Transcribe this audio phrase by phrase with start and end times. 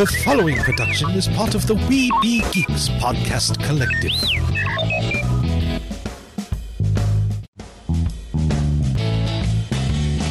[0.00, 4.12] The following production is part of the We Be Geeks podcast collective.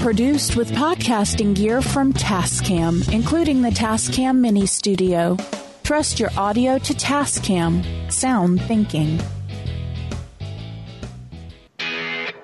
[0.02, 5.38] Produced with podcasting gear from Tascam, including the Tascam Mini Studio.
[5.84, 8.12] Trust your audio to Tascam.
[8.12, 9.22] Sound thinking.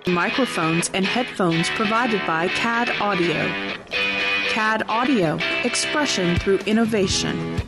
[0.06, 3.75] Microphones and headphones provided by CAD Audio.
[4.56, 7.62] CAD Audio, expression through innovation.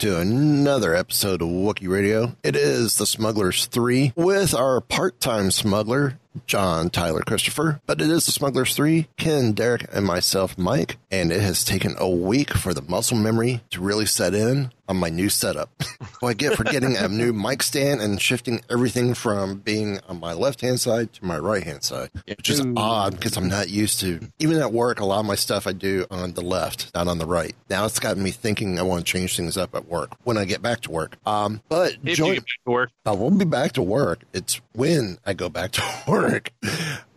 [0.00, 2.34] To another episode of Wookiee Radio.
[2.42, 7.82] It is the Smugglers 3 with our part-time smuggler, John Tyler Christopher.
[7.84, 10.96] But it is the Smugglers 3, Ken, Derek, and myself, Mike.
[11.10, 14.96] And it has taken a week for the muscle memory to really set in on
[14.96, 15.70] my new setup.
[16.20, 20.18] what I get for getting a new mic stand and shifting everything from being on
[20.18, 24.20] my left-hand side to my right-hand side, which is odd because I'm not used to,
[24.40, 27.18] even at work, a lot of my stuff I do on the left, not on
[27.18, 27.54] the right.
[27.70, 30.44] Now it's gotten me thinking I want to change things up at work when I
[30.44, 31.16] get back to work.
[31.24, 32.90] Um, but If join- you get back to work.
[33.06, 34.24] I won't be back to work.
[34.32, 36.50] It's when I go back to work.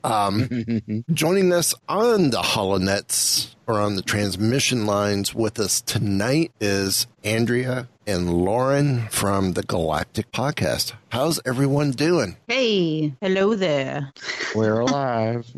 [0.03, 7.07] Um, joining us on the HoloNets or on the transmission lines with us tonight is
[7.23, 10.91] Andrea and Lauren from the Galactic Podcast.
[11.07, 12.35] How's everyone doing?
[12.49, 14.11] Hey, hello there.
[14.53, 15.49] We're alive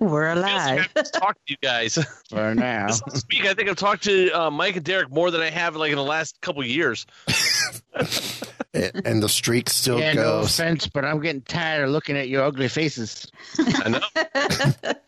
[0.00, 0.92] We're alive.
[0.94, 1.94] to talk to you guys.
[2.30, 2.88] for now.
[2.88, 5.76] this week, I think I've talked to uh, Mike and Derek more than I have
[5.76, 7.06] like in the last couple years.
[8.78, 10.58] A- And the streak still Yeah, no goes.
[10.58, 13.26] offense, but I'm getting tired of looking at your ugly faces.
[13.58, 14.92] I know.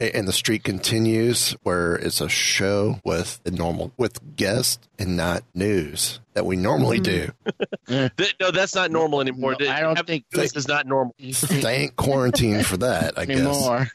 [0.00, 5.44] And the streak continues where it's a show with the normal with guests and not
[5.54, 7.30] news that we normally do.
[7.88, 9.56] No, that's not normal anymore.
[9.60, 11.14] No, I don't Having think- this is not normal.
[11.20, 13.90] Thank quarantine for that, I guess.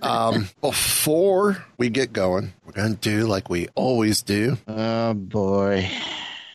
[0.00, 5.90] Um, before we get going, we're going to do like we always do, Oh boy.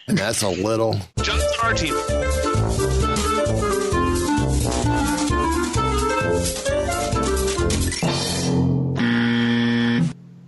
[0.08, 3.08] And that's a little Just on our team.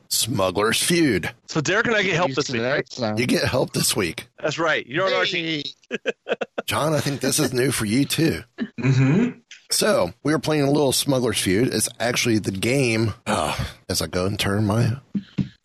[0.09, 1.29] smuggler's feud.
[1.47, 2.61] So Derek and I get help this week.
[2.61, 3.17] Right?
[3.17, 4.27] You get help this week.
[4.41, 4.85] That's right.
[4.85, 5.63] You're on our team.
[5.89, 5.97] Hey,
[6.65, 8.43] John, I think this is new for you too.
[8.79, 9.39] Mm-hmm.
[9.71, 11.73] So we were playing a little smuggler's feud.
[11.73, 13.13] It's actually the game.
[13.27, 14.97] Oh, as I go and turn my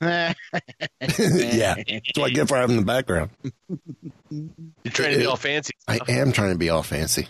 [0.04, 3.30] yeah, that's what I get for having the background.
[4.30, 5.72] You're trying to be all fancy.
[5.86, 7.28] I am trying to be all fancy.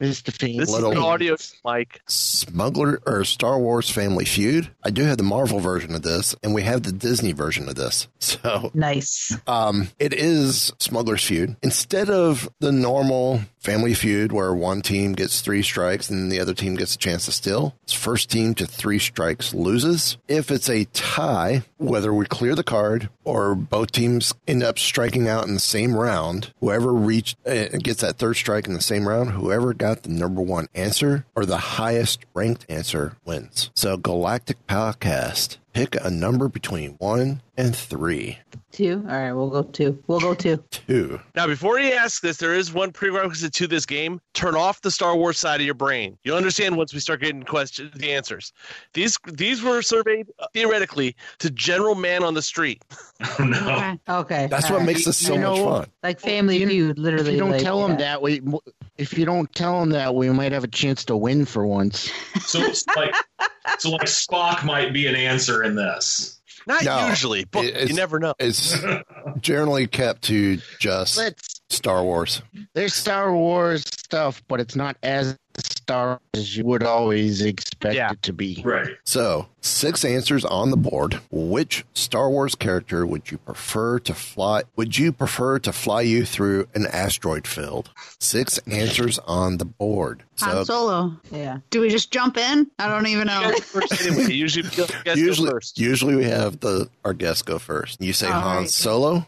[0.00, 0.32] Mr.
[0.32, 0.60] Fiend.
[0.60, 2.00] This Little- is an audio, Mike.
[2.08, 4.70] Smuggler or Star Wars Family Feud.
[4.84, 7.74] I do have the Marvel version of this, and we have the Disney version of
[7.74, 8.08] this.
[8.18, 9.36] So nice.
[9.46, 11.56] Um, it is Smuggler's Feud.
[11.62, 16.54] Instead of the normal Family Feud where one team gets three strikes and the other
[16.54, 20.18] team gets a chance to steal, it's first team to three strikes loses.
[20.28, 25.26] If it's a tie, whether we clear the card or both teams end up striking
[25.26, 29.08] out in the same round, whoever reached uh, gets that third strike in the same
[29.08, 33.72] round, whoever got the number one answer or the highest ranked answer wins.
[33.74, 35.56] So Galactic Podcast.
[35.76, 38.38] Pick a number between one and three.
[38.72, 39.04] Two.
[39.08, 40.02] All right, we'll go two.
[40.06, 40.62] We'll go two.
[40.70, 41.20] Two.
[41.34, 44.20] Now, before you ask this, there is one prerequisite to this game.
[44.34, 46.16] Turn off the Star Wars side of your brain.
[46.24, 48.52] You'll understand once we start getting questions, the answers.
[48.94, 52.82] These these were surveyed uh, theoretically to general man on the street.
[53.38, 53.56] Oh no.
[53.66, 53.96] Okay.
[54.08, 54.46] Okay.
[54.50, 54.86] That's all what right.
[54.88, 55.86] makes this so You much know- fun.
[56.02, 56.90] like Family You- Feud.
[56.92, 57.32] If Literally.
[57.32, 57.96] you don't like, tell them yeah.
[57.96, 58.42] that, we
[58.98, 62.10] if you don't tell them that, we might have a chance to win for once.
[62.44, 63.14] So it's like
[63.78, 66.40] so like Spock might be an answer in this.
[66.66, 68.34] Not No, usually, but you never know.
[68.40, 68.76] It's
[69.40, 72.42] generally kept to just Let's Star Wars.
[72.74, 78.10] There's Star Wars stuff, but it's not as Star as you would always expect Yeah.
[78.12, 78.60] it to be.
[78.64, 78.88] Right.
[79.04, 81.20] So, six answers on the board.
[81.30, 84.64] Which Star Wars character would you prefer to fly?
[84.76, 87.88] Would you prefer to fly you through an asteroid field?
[88.20, 90.24] Six answers on the board.
[90.40, 91.12] Han Solo.
[91.30, 91.58] Yeah.
[91.70, 92.70] Do we just jump in?
[92.78, 93.50] I don't even know.
[94.02, 95.78] Anyway, usually you guys go usually, first.
[95.78, 98.02] usually we have the our guests go first.
[98.02, 98.68] You say All Han right.
[98.70, 99.26] Solo.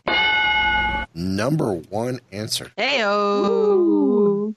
[1.15, 2.71] Number one answer.
[2.77, 4.08] Heyo.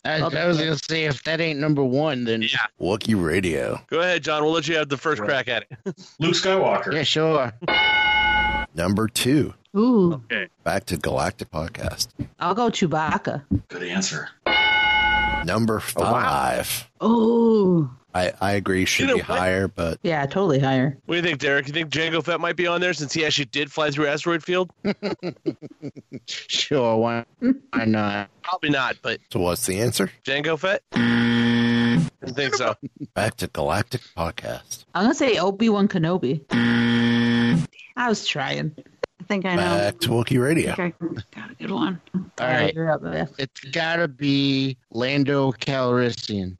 [0.05, 2.49] I, I was gonna say if that ain't number one, then Yeah.
[2.79, 3.79] Wookiee Radio.
[3.88, 4.43] Go ahead, John.
[4.43, 5.77] We'll let you have the first crack at it.
[6.19, 6.93] Luke Skywalker.
[6.93, 7.51] yeah, sure.
[8.75, 9.53] Number two.
[9.75, 10.13] Ooh.
[10.13, 10.47] Okay.
[10.63, 12.07] Back to Galactic Podcast.
[12.39, 13.43] I'll go Chewbacca.
[13.69, 14.29] Good answer.
[15.45, 16.89] Number oh, five.
[16.99, 17.89] Oh.
[18.13, 19.39] I, I agree should You know be what?
[19.39, 20.97] higher, but Yeah, totally higher.
[21.05, 21.67] What do you think, Derek?
[21.67, 24.43] You think Jango Fett might be on there since he actually did fly through asteroid
[24.43, 24.69] field?
[26.27, 28.29] Sure, why, why not?
[28.43, 30.11] Probably not, but so what's the answer?
[30.23, 30.81] Jango Fett?
[30.93, 32.05] Mm.
[32.05, 32.75] I don't think so.
[33.13, 34.85] Back to Galactic Podcast.
[34.93, 36.45] I'm gonna say Obi Wan Kenobi.
[36.47, 37.65] Mm.
[37.97, 38.75] I was trying.
[39.21, 39.62] I think I know.
[39.62, 40.71] Back to Wookiee Radio.
[40.71, 40.94] Okay,
[41.35, 42.01] got a good one.
[42.15, 42.73] All right.
[42.73, 43.29] you're up there.
[43.38, 46.57] It's gotta be Lando Calrissian.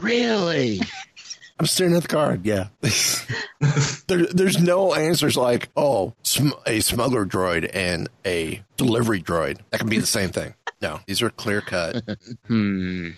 [0.00, 0.80] Really?
[1.60, 2.44] I'm staring at the card.
[2.44, 2.68] Yeah.
[4.08, 9.60] there, there's no answers like, oh, sm- a smuggler droid and a delivery droid.
[9.70, 10.54] That can be the same thing.
[10.80, 12.02] No, these are clear cut.
[12.48, 13.10] Hmm.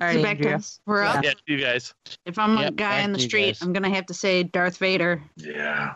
[0.00, 0.80] All right, So back to us.
[0.84, 1.24] We're up.
[1.24, 1.94] Yeah, you guys.
[2.26, 3.62] If I'm a guy in the street, guys.
[3.62, 5.22] I'm gonna have to say Darth Vader.
[5.36, 5.94] Yeah.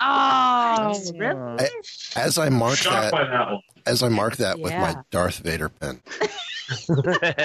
[0.00, 1.68] Oh, really?
[2.16, 6.00] As I mark Shocked that, that as I mark that with my Darth Vader pen,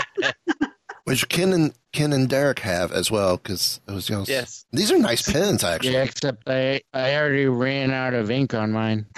[1.05, 4.65] which Ken and Ken and Derek have as well, because it was you know, Yes.
[4.71, 5.93] These are nice pens, actually.
[5.93, 9.05] Yeah, except I I already ran out of ink on mine.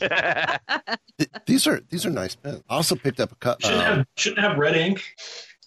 [0.00, 2.62] Th- These are these are nice pens.
[2.68, 3.62] I also picked up a cup.
[3.62, 5.02] Shouldn't Uh, have shouldn't have red ink.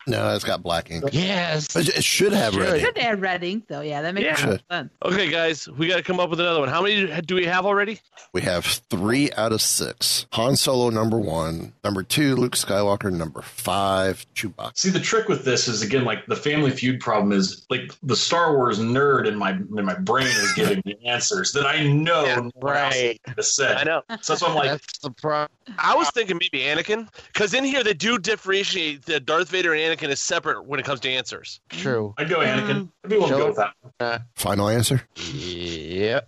[0.08, 1.04] No, it's got black ink.
[1.12, 1.68] Yes.
[1.74, 2.86] But it should have red ink.
[2.96, 3.82] Good add red ink though.
[3.82, 4.52] Yeah, that makes Yeah.
[4.52, 4.90] it fun.
[5.04, 6.70] okay, guys, we got to come up with another one.
[6.70, 8.00] How many do we have already?
[8.34, 10.26] We have three out of six.
[10.34, 14.78] Han Solo number one, number two Luke Skywalker, number five Chewbacca.
[14.78, 18.16] See, the trick with this is again like the Family Feud problem is like the
[18.16, 22.26] Star Wars nerd in my in my brain is giving me answers that I know
[22.26, 23.20] Yeah, no one else right.
[23.38, 23.74] is gonna.
[23.80, 24.02] I know.
[24.22, 25.50] So that's why I'm like, That's the problem.
[25.78, 29.97] I was thinking maybe Anakin, because in here they do differentiate the Darth Vader and
[29.98, 31.60] Anakin is separate when it comes to answers.
[31.70, 32.14] True.
[32.18, 32.68] I'd go Anakin.
[32.68, 32.90] Mm.
[33.04, 33.74] I'd be go with that.
[34.00, 35.02] Uh, Final answer?
[35.16, 36.28] Yep.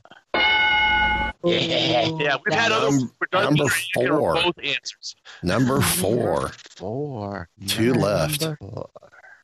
[1.45, 3.63] Yeah, yeah, we've had other Num- where Darth number
[3.95, 4.43] Vader and are four.
[4.43, 5.15] both answers.
[5.41, 6.49] Number four.
[6.75, 7.47] Four.
[7.65, 8.43] Two left.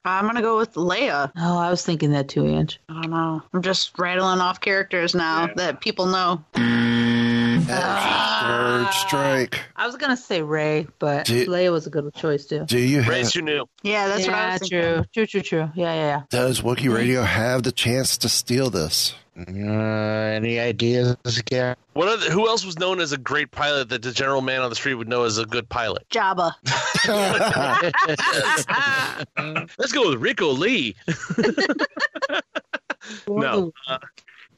[0.04, 1.32] I'm gonna go with Leia.
[1.38, 2.82] Oh, I was thinking that too, Ange.
[2.90, 3.42] I don't know.
[3.54, 5.54] I'm just rattling off characters now Yeah.
[5.56, 6.44] that people know.
[7.66, 9.06] Third ah.
[9.08, 9.60] strike.
[9.76, 12.66] I was gonna say Rey, but Do- Leia was a good choice too.
[12.66, 13.66] Do you Rey's have, too new.
[13.82, 14.80] Yeah, that's what yeah, was thinking.
[14.80, 15.72] true, true, true, true.
[15.76, 16.22] Yeah, yeah, yeah.
[16.30, 16.94] does Wookiee mm-hmm.
[16.94, 19.16] Radio have the chance to steal this?
[19.38, 21.76] Uh, any ideas, Gary?
[21.92, 24.70] What other, who else was known as a great pilot that the general man on
[24.70, 26.08] the street would know as a good pilot?
[26.10, 26.54] Jabba.
[29.78, 30.96] Let's go with Rico Lee.
[33.28, 33.74] no,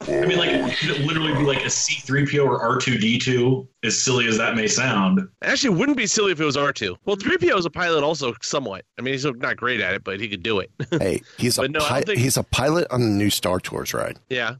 [0.02, 4.38] I mean, like could it literally be like a C-3PO or R2D2, as silly as
[4.38, 5.20] that may sound.
[5.42, 6.96] actually, it wouldn't be silly if it was R2.
[7.04, 8.84] Well, 3PO is a pilot also, somewhat.
[8.98, 10.70] I mean, he's not great at it, but he could do it.
[11.00, 13.92] hey, he's a But no, pi- think- he's a pilot on the new Star Tours
[13.94, 14.18] ride.
[14.30, 14.54] yeah.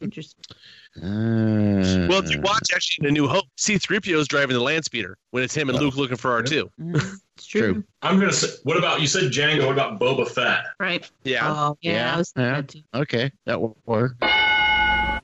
[0.00, 0.44] Interesting.
[0.96, 4.84] Uh, Well, if you watch actually in A New Hope, C3PO is driving the land
[4.84, 6.68] speeder when it's him and Luke looking for R2.
[6.80, 7.14] Mhm.
[7.36, 7.74] It's true.
[7.74, 7.84] True.
[8.02, 9.66] I'm gonna say, what about you said Jango?
[9.66, 10.64] What about Boba Fett?
[10.78, 11.08] Right.
[11.24, 11.50] Yeah.
[11.50, 12.62] Oh, yeah, Yeah, I was yeah.
[12.94, 14.16] okay, that will work.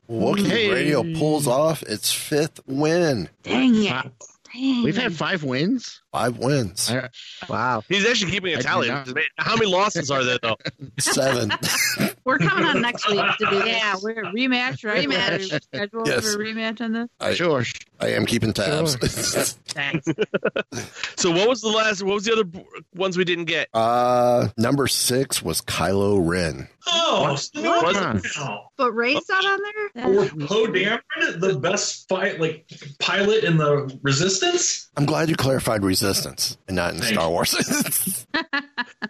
[0.08, 3.28] Wookiee Radio pulls off its fifth win.
[3.42, 4.12] Dang it.
[4.56, 4.62] Wow.
[4.74, 6.00] Dang We've had five wins.
[6.12, 6.90] Five wins.
[6.90, 7.08] I-
[7.48, 7.82] wow.
[7.88, 8.88] He's actually keeping a I do tally.
[9.38, 10.56] How many losses are there, though?
[10.98, 11.52] Seven.
[12.24, 13.66] We're coming on next week to do this.
[13.68, 15.06] Yeah, we're a rematch, right?
[15.08, 15.52] Rematch.
[15.52, 16.24] We're scheduled Yes.
[16.34, 17.08] for a rematch on this.
[17.20, 17.62] I, Sure.
[18.00, 18.96] I am keeping tabs.
[19.68, 20.06] Thanks.
[21.16, 22.02] So, what was the last?
[22.02, 22.44] What was the other
[22.94, 23.68] ones we didn't get?
[23.74, 26.68] uh, number six was Kylo Ren.
[26.88, 27.48] Oh, What?
[27.84, 28.66] what?
[28.76, 29.60] But Rey's not on
[29.94, 30.06] there?
[30.08, 34.45] Or Poe Dameron, the best fight like pilot in the Resistance.
[34.96, 37.30] I'm glad you clarified resistance and not in Thank Star.
[37.30, 38.26] Wars.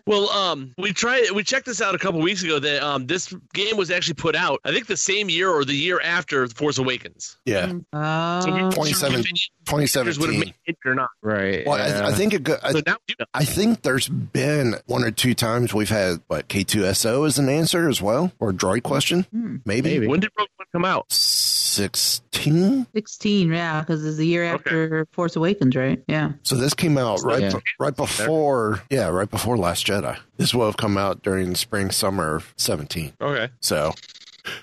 [0.07, 1.31] Well, um, we tried.
[1.35, 2.61] We checked this out a couple weeks ago.
[2.61, 4.61] That um, this game was actually put out.
[4.65, 7.39] I think the same year or the year after Force Awakens.
[7.45, 9.35] yeah, Uh, So, 27 would have
[9.67, 10.39] 2017.
[10.41, 11.09] made it or not.
[11.23, 11.67] Right.
[11.67, 14.77] Well, I, I think it go, I, So now, you know, I think there's been
[14.87, 18.55] one or two times we've had what K2SO as an answer as well or a
[18.55, 19.27] droid question,
[19.65, 19.91] maybe.
[19.91, 20.07] Maybe.
[20.07, 21.09] when did Rogue One come out?
[21.11, 22.87] 2016.
[22.95, 26.03] 16, yeah, because it's the year after Force Awakens, right?
[26.07, 26.33] Yeah.
[26.43, 27.53] So this came out right Yeah.
[27.79, 30.17] right before, yeah, right before Last Jedi.
[30.37, 33.13] This will have come out during spring summer of 17.
[33.21, 33.49] Okay.
[33.61, 33.93] So,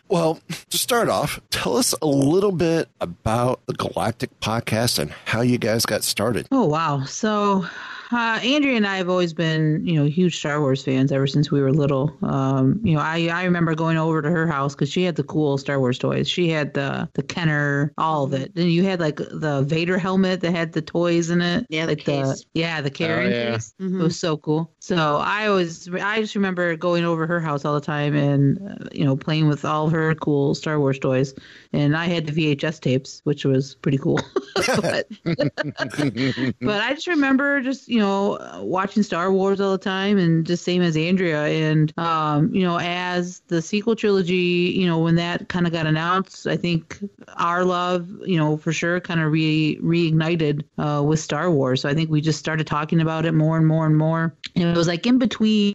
[0.07, 5.41] well, to start off, tell us a little bit about the Galactic Podcast and how
[5.41, 6.47] you guys got started.
[6.51, 7.03] Oh wow!
[7.05, 7.65] So
[8.13, 11.51] uh, Andrea and I have always been, you know, huge Star Wars fans ever since
[11.51, 12.15] we were little.
[12.21, 15.23] Um, you know, I, I remember going over to her house because she had the
[15.23, 16.27] cool Star Wars toys.
[16.27, 18.53] She had the the Kenner, all of it.
[18.55, 21.65] Then you had like the Vader helmet that had the toys in it.
[21.69, 22.45] Yeah, the like the case.
[22.53, 23.51] yeah the carrying yeah.
[23.53, 23.73] case.
[23.81, 23.99] Mhm.
[23.99, 24.71] It was so cool.
[24.79, 28.89] So I always, I just remember going over her house all the time and, uh,
[28.91, 31.33] you know, playing with all of her cool Star Wars toys.
[31.71, 34.19] And I had the VHS tapes, which was pretty cool.
[34.55, 40.17] but, but I just remember just, you know, uh, watching Star Wars all the time
[40.17, 41.45] and just same as Andrea.
[41.45, 45.85] And, um, you know, as the sequel trilogy, you know, when that kind of got
[45.85, 46.99] announced, I think
[47.37, 51.81] our love, you know, for sure kind of re reignited uh, with Star Wars.
[51.81, 54.33] So I think we just started talking about it more and more and more.
[54.55, 55.73] And it was like in between,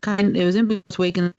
[0.00, 0.36] kind.
[0.36, 1.32] It was in between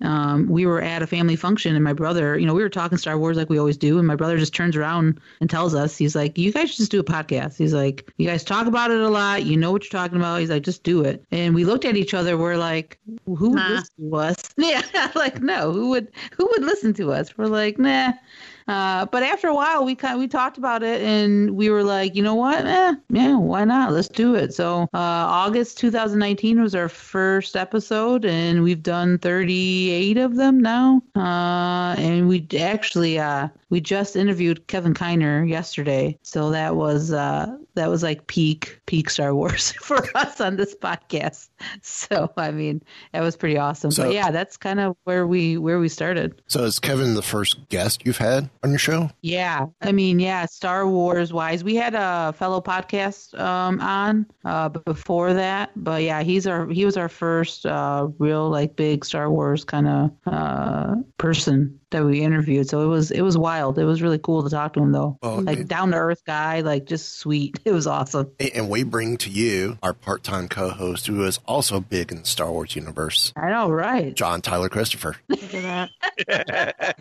[0.00, 2.98] Um, we were at a family function, and my brother, you know, we were talking
[2.98, 5.96] Star Wars like we always do, and my brother just turns around and tells us,
[5.96, 8.90] he's like, "You guys should just do a podcast." He's like, "You guys talk about
[8.90, 9.44] it a lot.
[9.44, 11.96] You know what you're talking about." He's like, "Just do it." And we looked at
[11.96, 12.36] each other.
[12.38, 13.68] We're like, "Who would Nah.
[13.68, 14.82] listen to us?" Yeah,
[15.14, 17.36] like no, who would who would listen to us?
[17.38, 18.12] We're like, nah.
[18.68, 21.82] Uh, but after a while, we kind of, we talked about it, and we were
[21.82, 22.64] like, you know what?
[22.66, 23.92] Eh, yeah, why not?
[23.92, 24.52] Let's do it.
[24.54, 31.02] So uh, August 2019 was our first episode, and we've done 38 of them now.
[31.16, 37.56] Uh, and we actually uh, we just interviewed Kevin Kiner yesterday, so that was uh,
[37.74, 41.48] that was like peak peak Star Wars for us on this podcast.
[41.82, 42.82] So I mean,
[43.12, 43.90] that was pretty awesome.
[43.90, 46.40] So- but yeah, that's kind of where we where we started.
[46.46, 49.10] So, is Kevin the first guest you've had on your show?
[49.22, 54.68] Yeah, I mean, yeah, Star Wars wise, we had a fellow podcast um, on uh,
[54.68, 59.30] before that, but yeah, he's our he was our first uh, real like big Star
[59.30, 62.68] Wars kind of uh, person that we interviewed.
[62.68, 63.78] So it was it was wild.
[63.78, 65.18] It was really cool to talk to him though.
[65.22, 67.58] Oh, like down to earth guy, like just sweet.
[67.68, 68.32] It was awesome.
[68.40, 72.20] And we bring to you our part time co host who is also big in
[72.20, 74.14] the Star Wars universe, I know, right?
[74.14, 75.16] John Tyler Christopher.
[75.28, 75.90] Look at
[76.26, 76.96] that.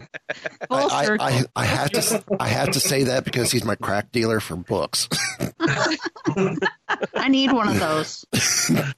[0.70, 0.88] I.
[0.98, 4.40] I, I, I have to I have to say that because he's my crack dealer
[4.40, 5.08] for books.
[7.16, 8.26] I need one of those.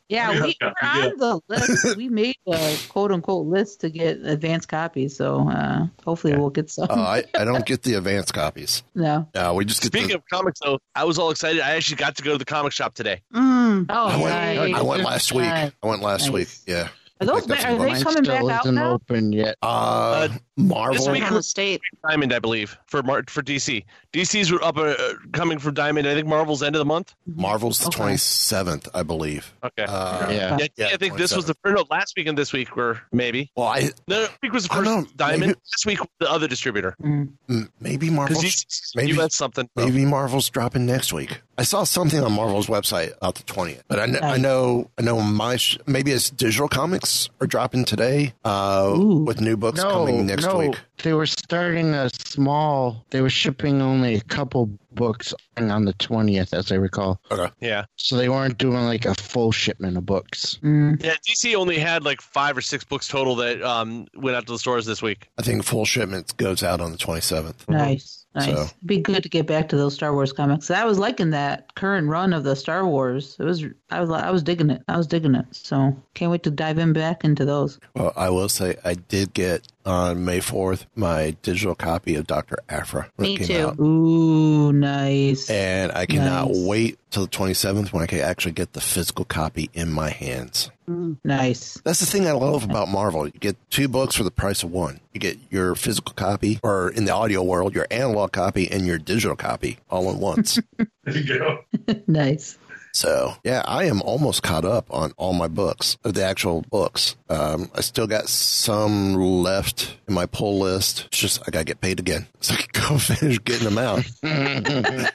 [0.07, 1.95] Yeah, we Yeah, on the list.
[1.97, 5.15] We made the quote unquote list to get advanced copies.
[5.17, 6.87] So uh, hopefully we'll get some.
[6.89, 8.83] Uh, I, I don't get the advanced copies.
[8.95, 9.27] no.
[9.35, 11.61] Uh, we just get Speaking the, of comics, though, I was all excited.
[11.61, 13.21] I actually got to go to the comic shop today.
[13.33, 13.85] Mm.
[13.89, 14.73] Oh, I went, nice.
[14.75, 15.45] I went last week.
[15.45, 16.31] I went last Nice.
[16.31, 16.47] week.
[16.67, 16.89] Yeah.
[17.21, 17.91] Are those Picked ba- are they books.
[17.91, 18.91] Mine coming back still out isn't now?
[18.93, 19.55] open yet.
[19.61, 20.93] Uh, Marvel.
[20.93, 21.81] this week- Down the state.
[22.07, 23.83] Diamond, I believe, for Mar- for DC.
[24.13, 24.95] DC's up uh,
[25.33, 26.07] coming from Diamond.
[26.07, 27.13] I think Marvel's end of the month.
[27.27, 27.97] Marvel's the Okay.
[27.97, 29.53] twenty seventh, I believe.
[29.63, 29.83] Okay.
[29.83, 30.57] Uh, Yeah.
[30.59, 33.01] yeah, yeah, I think this was the or no last week and this week were
[33.11, 33.51] maybe.
[33.55, 35.41] Well, I No, this week was the first Diamond.
[35.41, 36.95] maybe- This week the other distributor.
[37.03, 37.29] Mm.
[37.49, 39.69] m- maybe Because Marvel's DC's maybe- US something.
[39.75, 41.41] maybe Marvel's dropping next week.
[41.59, 45.01] I saw something on Marvel's website about the twentieth, but I know, I know I
[45.01, 49.89] know my sh- maybe it's digital comics are dropping today uh, with new books no,
[49.89, 50.79] coming next no, week.
[51.03, 53.05] they were starting a small.
[53.09, 57.19] They were shipping only a couple books on the twentieth, as I recall.
[57.29, 57.51] Okay.
[57.59, 57.83] Yeah.
[57.97, 60.57] So they weren't doing like a full shipment of books.
[60.63, 61.03] Mm.
[61.03, 64.53] Yeah, DC only had like five or six books total that um went out to
[64.53, 65.27] the stores this week.
[65.37, 67.67] I think full shipment goes out on the twenty seventh.
[67.67, 68.18] Nice.
[68.35, 68.45] Nice.
[68.45, 70.69] So- It'd be good to get back to those Star Wars comics.
[70.69, 73.35] I was liking that current run of the Star Wars.
[73.39, 74.83] It was I was I was digging it.
[74.87, 75.45] I was digging it.
[75.51, 77.79] So can't wait to dive in back into those.
[77.95, 82.59] Well, I will say I did get on May fourth my digital copy of Doctor
[82.69, 83.09] Aphra.
[83.15, 83.57] when it Me too.
[83.67, 83.79] out.
[83.79, 85.49] Ooh, nice.
[85.49, 86.57] And I cannot Nice.
[86.65, 90.69] wait till the 27th when I can actually get the physical copy in my hands.
[90.87, 91.79] Mm, nice.
[91.83, 93.25] That's the thing I love about Marvel.
[93.25, 94.99] You get two books for the price of one.
[95.13, 98.97] You get your physical copy, or in the audio world, your analog copy and your
[98.99, 100.59] digital copy all at once.
[101.05, 101.59] There you go.
[102.05, 102.59] nice.
[102.93, 107.15] So, yeah, I am almost caught up on all my books, of the actual books.
[107.29, 111.05] Um, I still got some left in my pull list.
[111.07, 113.65] It's just, I got to get paid again so I can go go finish getting
[113.65, 114.03] them out.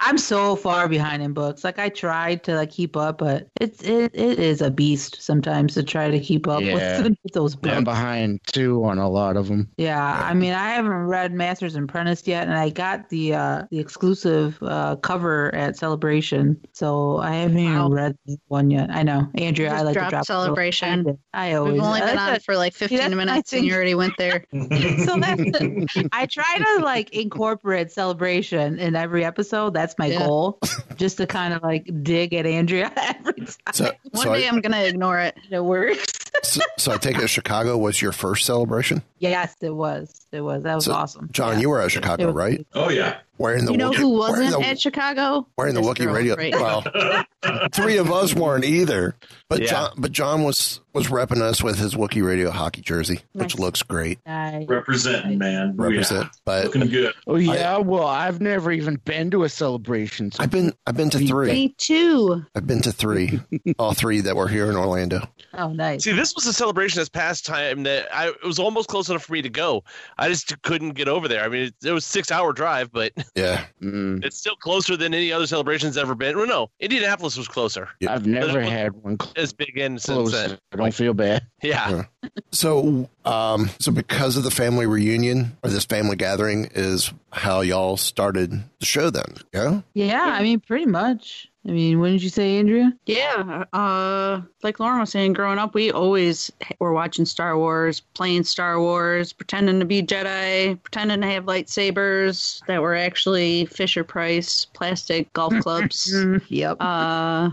[0.00, 1.62] I'm so far behind in books.
[1.62, 5.74] Like I tried to like keep up, but it's it, it is a beast sometimes
[5.74, 7.02] to try to keep up Yeah.
[7.02, 7.76] with, with those books.
[7.76, 9.70] I'm behind too on a lot of them.
[9.76, 13.62] Yeah, I mean, I haven't read Masters and Apprentice yet, and I got the uh,
[13.70, 16.41] the exclusive uh, cover at Celebration,
[16.72, 17.88] so I haven't even Wow.
[17.90, 18.90] read that one yet.
[18.90, 21.18] I know, Andrea, I like to dropped drop Celebration.
[21.34, 21.74] I always.
[21.74, 24.44] We've only been on a- for like 15 my minutes and you already went there.
[24.52, 25.42] so that's
[26.12, 29.74] I try to like incorporate celebration in every episode.
[29.74, 30.26] That's my Yeah.
[30.26, 30.58] goal,
[30.96, 34.48] just to kind of like dig at Andrea every time So, One so, day I,
[34.48, 35.36] I'm going to ignore it.
[35.50, 36.04] it works.
[36.42, 39.02] so, so I take it Chicago was your first celebration?
[39.18, 40.26] Yes, it was.
[40.32, 40.62] It was.
[40.64, 41.28] That was So, awesome.
[41.32, 41.60] John, Yeah.
[41.60, 42.66] you were at Chicago, was- right?
[42.74, 43.18] Oh yeah.
[43.38, 45.46] Wearing the You know Wookiee- who wasn't the, at Chicago?
[45.56, 46.36] wearing the This Wookiee girl, radio.
[46.36, 46.52] right?
[46.54, 49.16] Well, three of us weren't either.
[49.48, 49.68] But Yeah.
[49.68, 53.82] John, but John was was repping us with his Wookiee Radio hockey jersey, which looks
[53.82, 54.18] great.
[54.26, 54.66] Nice.
[54.68, 55.74] Representing, man.
[55.78, 56.24] Oh, Represent.
[56.24, 56.30] Yeah.
[56.44, 57.14] But Looking good.
[57.26, 60.32] Oh yeah, well I've never even been to a celebration.
[60.32, 61.50] So I've been I've been to three.
[61.52, 62.44] Me too.
[62.54, 63.40] I've been to three.
[63.78, 65.20] All three that were here in Orlando.
[65.54, 66.04] Oh, nice.
[66.04, 69.24] See, this was a celebration this past time that I it was almost close enough
[69.24, 69.84] for me to go.
[70.18, 71.44] I just couldn't get over there.
[71.44, 73.64] I mean, it, it was six hour drive, but Yeah.
[73.82, 76.36] Mm, it's still closer than any other celebration's ever been.
[76.36, 77.88] Well, no, Indianapolis was closer.
[78.08, 80.32] I've never had one As big in since close.
[80.32, 80.58] then.
[80.82, 81.46] I don't feel bad.
[81.62, 82.06] Yeah.
[82.50, 87.96] So, um, so because of the family reunion or this family gathering is how y'all
[87.96, 89.82] started the show then, yeah?
[89.94, 91.51] Yeah, I mean, pretty much.
[91.66, 92.92] I mean, wouldn't you say, Andrea?
[93.06, 96.50] Yeah, uh, like Lauren was saying, growing up, we always
[96.80, 102.66] were watching Star Wars, playing Star Wars, pretending to be Jedi, pretending to have lightsabers
[102.66, 106.12] that were actually Fisher Price plastic golf clubs.
[106.48, 106.76] Yep.
[106.80, 107.50] Uh,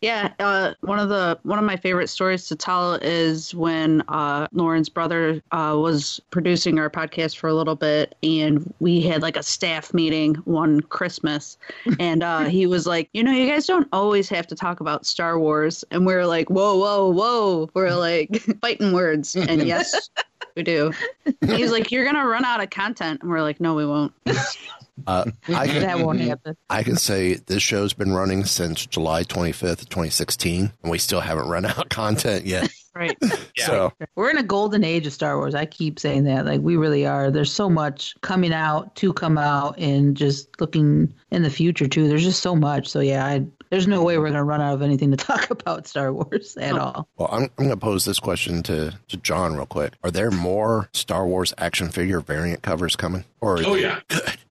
[0.00, 4.46] yeah, uh, one of the one of my favorite stories to tell is when uh,
[4.52, 9.36] Lauren's brother uh, was producing our podcast for a little bit, and we had like
[9.36, 11.56] a staff meeting one Christmas,
[11.98, 15.06] and uh, he was like, "You know, you guys don't always have to talk about
[15.06, 20.10] Star Wars," and we're like, "Whoa, whoa, whoa!" We're like fighting words, and yes.
[20.56, 20.90] We do.
[21.46, 24.12] He was like, "You're gonna run out of content," and we're like, "No, we won't."
[25.06, 26.56] Uh, I, that won't happen.
[26.70, 31.48] I can say this show's been running since July 25th, 2016, and we still haven't
[31.48, 32.70] run out of content yet.
[32.94, 33.16] Right.
[33.56, 35.54] So, We're in a golden age of Star Wars.
[35.54, 36.46] I keep saying that.
[36.46, 37.30] Like, we really are.
[37.30, 42.08] There's so much coming out to come out and just looking in the future, too.
[42.08, 42.88] There's just so much.
[42.88, 45.50] So, yeah, I, there's no way we're going to run out of anything to talk
[45.50, 47.08] about Star Wars at all.
[47.16, 49.92] well, I'm, I'm going to pose this question to, to John real quick.
[50.04, 53.24] Are there more Star Wars action figure variant covers coming?
[53.40, 54.00] Or Oh yeah.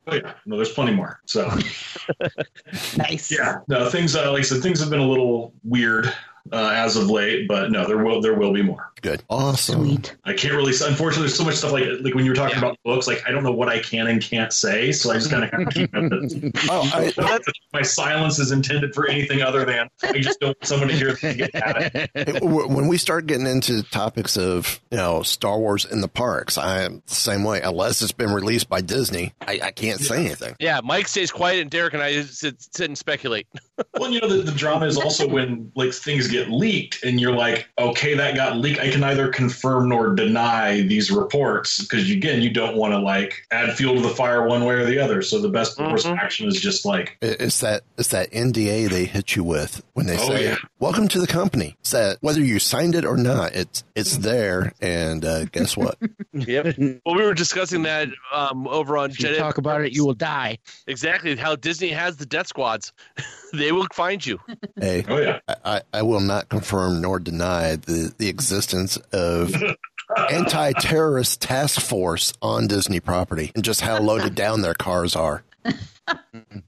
[0.08, 0.34] Oh yeah.
[0.46, 1.20] No, there's plenty more.
[1.26, 1.50] So
[2.98, 3.32] Nice.
[3.32, 3.60] yeah.
[3.68, 6.14] No, things uh, like I said, things have been a little weird
[6.52, 8.92] uh, as of late, but no, there will there will be more.
[9.02, 9.24] good?
[9.30, 9.86] Awesome.
[9.86, 10.16] Sweet.
[10.24, 10.72] I can't really.
[10.72, 13.08] Unfortunately, there's so much stuff like like when you were talking about books.
[13.08, 15.70] Like I don't know what I can and can't say, so I just kind of
[15.74, 16.54] keep it.
[16.70, 17.40] Oh, I,
[17.74, 21.18] My silence is intended for anything other than I just don't want someone to hear
[21.22, 22.10] me get at it.
[22.16, 26.58] It- when we start getting into topics of you know Star Wars in the parks,
[26.58, 27.62] I am the same way.
[27.62, 30.56] Unless it's been released by Disney, I, I can't say anything.
[30.60, 33.48] Yeah, Mike stays quiet and Derek and I sit, sit and speculate.
[34.00, 37.36] Well, you know, the, the drama is also when like things get leaked, and you're
[37.36, 38.80] like, okay, that got leaked.
[38.80, 43.46] I can neither confirm nor deny these reports because again, you don't want to like
[43.52, 45.22] add fuel to the fire one way or the other.
[45.22, 49.06] So the best course of action is just like, It's that it's that NDA they
[49.06, 50.56] hit you with when they Oh, say yeah.
[50.80, 54.74] "Welcome to the company." It's that whether you signed it or not, it's it's there.
[54.82, 55.98] And uh, guess what?
[56.34, 56.76] Yep.
[57.04, 59.38] well, we were discussing that um, over on If you Jedi.
[59.40, 60.60] talk about it, you will die.
[60.86, 62.94] Exactly how Disney has the death squads.
[63.54, 64.40] they will find you.
[64.80, 69.54] hey, oh yeah, I, I- I will not confirm nor deny the the existence of
[70.30, 75.44] anti-terrorist task force on Disney property and just how loaded down their cars are.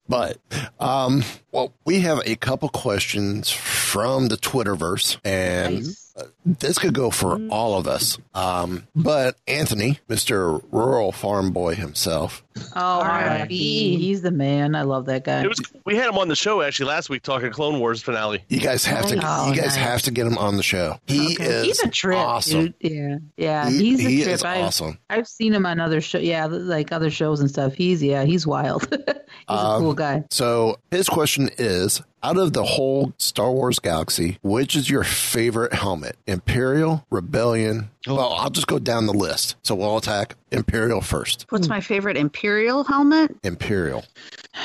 [0.08, 0.38] But
[0.80, 6.09] um, well, we have a couple questions from the Twitterverse, and Nice.
[6.46, 8.18] This could go for all of us.
[8.34, 12.44] Um, but Anthony, Mister Rural Farm Boy himself,
[12.76, 13.30] Oh, R.I.P..
[13.40, 13.98] R.I.P.
[13.98, 14.76] He's the man.
[14.76, 15.42] I love that guy.
[15.44, 15.62] It was.
[15.86, 18.44] We had him on the show actually last week talking Clone Wars finale.
[18.50, 19.76] you guys have to Oh, you guys nice.
[19.78, 21.00] have to get him on the show.
[21.08, 22.66] He is he's a trip, awesome.
[22.66, 22.74] dude.
[22.82, 24.36] Yeah, yeah, He- he's a he trip.
[24.36, 24.98] is I've, awesome.
[25.10, 27.74] I've seen him on other show, yeah, like other shows and stuff.
[27.76, 28.88] He's yeah, he's wild.
[28.92, 29.00] he's
[29.48, 30.24] a Um, cool guy.
[30.32, 35.74] So his question is: Out of the whole Star Wars galaxy, which is your favorite
[35.74, 36.09] helmet?
[36.28, 37.90] Imperial, Rebellion?
[38.08, 39.56] Well, I'll just go down the list.
[39.64, 41.46] So we'll attack Imperial first.
[41.50, 43.36] What's my favorite Imperial helmet?
[43.44, 44.04] Imperial.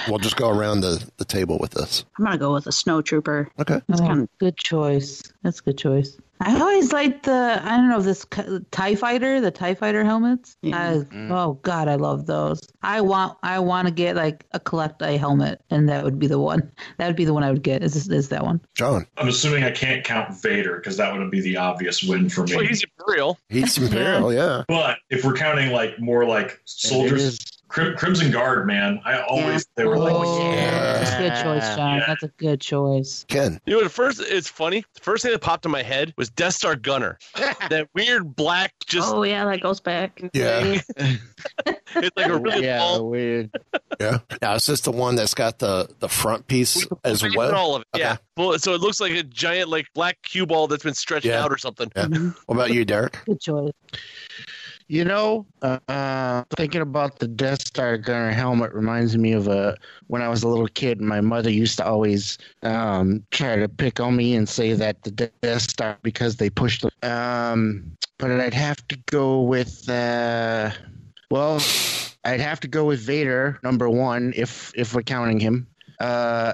[0.08, 2.04] We'll just go around the, the table with this.
[2.18, 3.48] I'm gonna go with a snowtrooper.
[3.60, 3.80] Okay.
[3.92, 5.22] Oh, kinda- good choice.
[5.42, 6.16] That's a good choice.
[6.44, 8.26] I always liked the I don't know this
[8.70, 10.56] Tie Fighter, the Tie Fighter helmets.
[10.60, 10.76] Yeah.
[10.76, 11.30] I, mm.
[11.30, 12.60] Oh God, I love those.
[12.82, 16.26] I want I want to get like a collect a helmet, and that would be
[16.26, 16.70] the one.
[16.98, 17.82] That would be the one I would get.
[17.82, 18.60] Is is that one?
[18.74, 22.44] John, I'm assuming I can't count Vader because that would be the obvious win for
[22.44, 22.56] me.
[22.56, 23.38] Well, he's Imperial.
[23.48, 24.64] he's Imperial, yeah.
[24.68, 27.38] but if we're counting like more like soldiers, is-
[27.74, 31.98] Crim- Crimson Guard, man, I always they were Oh, like, that's a good choice, John.
[31.98, 32.04] Yeah.
[32.06, 33.24] That's a good choice.
[33.26, 34.84] Ken, You know, the first it's funny.
[34.94, 37.18] The first thing that popped in my head was Death Star Gunner.
[37.34, 40.20] that weird black, just oh yeah, that goes back.
[40.32, 43.10] yeah, it's like a really yeah, tall.
[43.10, 43.50] weird.
[43.98, 44.18] yeah.
[44.40, 47.52] Now, is this the one that's got the the front piece as well?
[47.56, 47.88] all of it.
[47.96, 48.04] Okay.
[48.04, 48.16] Yeah.
[48.36, 51.42] Well, so it looks like a giant, like black cue ball that's been stretched Yeah.
[51.42, 51.90] out or something.
[51.96, 52.04] Yeah.
[52.04, 52.28] Mm-hmm.
[52.46, 53.18] What about you, Derek?
[53.26, 53.72] Good choice.
[54.86, 59.76] You know, uh, thinking about the Death Star gunner helmet reminds me of a
[60.08, 61.00] when I was a little kid.
[61.00, 65.10] My mother used to always um, try to pick on me and say that the
[65.10, 66.90] Death Star because they pushed them.
[67.02, 70.70] Um, but I'd have to go with, uh,
[71.30, 71.62] well,
[72.24, 75.66] I'd have to go with Vader number one if if we're counting him.
[76.00, 76.52] Uh,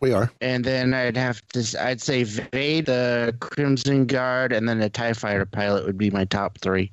[0.00, 0.30] we are.
[0.40, 2.82] and then I'd have to, I'd say Vader,
[3.30, 6.92] the Crimson Guard, and then the Tie Fighter pilot would be my top three.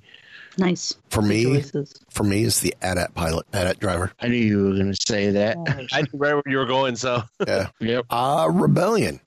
[0.58, 0.96] Nice.
[1.10, 1.94] For Good me, choices.
[2.10, 4.12] for me, is the AT-AT pilot, AT-AT driver.
[4.20, 5.58] I knew you were going to say that.
[5.94, 7.68] I knew right where you were going, so Yeah.
[7.80, 8.06] Yep.
[8.10, 9.20] Uh, Rebellion.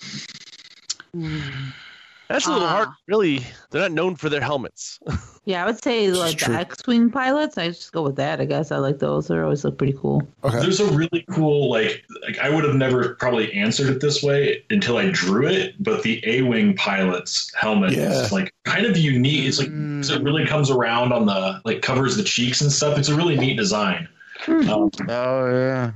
[2.30, 2.70] That's a little Ah.
[2.70, 2.88] hard.
[3.06, 4.98] Really, they're not known for their helmets.
[5.46, 7.56] Yeah, I would say like the X-wing pilots.
[7.58, 8.40] I just go with that.
[8.40, 9.26] I guess I like those.
[9.26, 10.22] They always look pretty cool.
[10.44, 10.60] Okay.
[10.60, 14.62] There's a really cool like like I would have never probably answered it this way
[14.68, 18.10] until I drew it, but the A wing pilot's helmet Yeah.
[18.12, 19.48] is like kind of unique.
[19.48, 22.96] It's like 'cause it really comes around on the like covers the cheeks and stuff.
[22.98, 24.06] It's a really neat design.
[24.46, 25.92] Um, Oh yeah.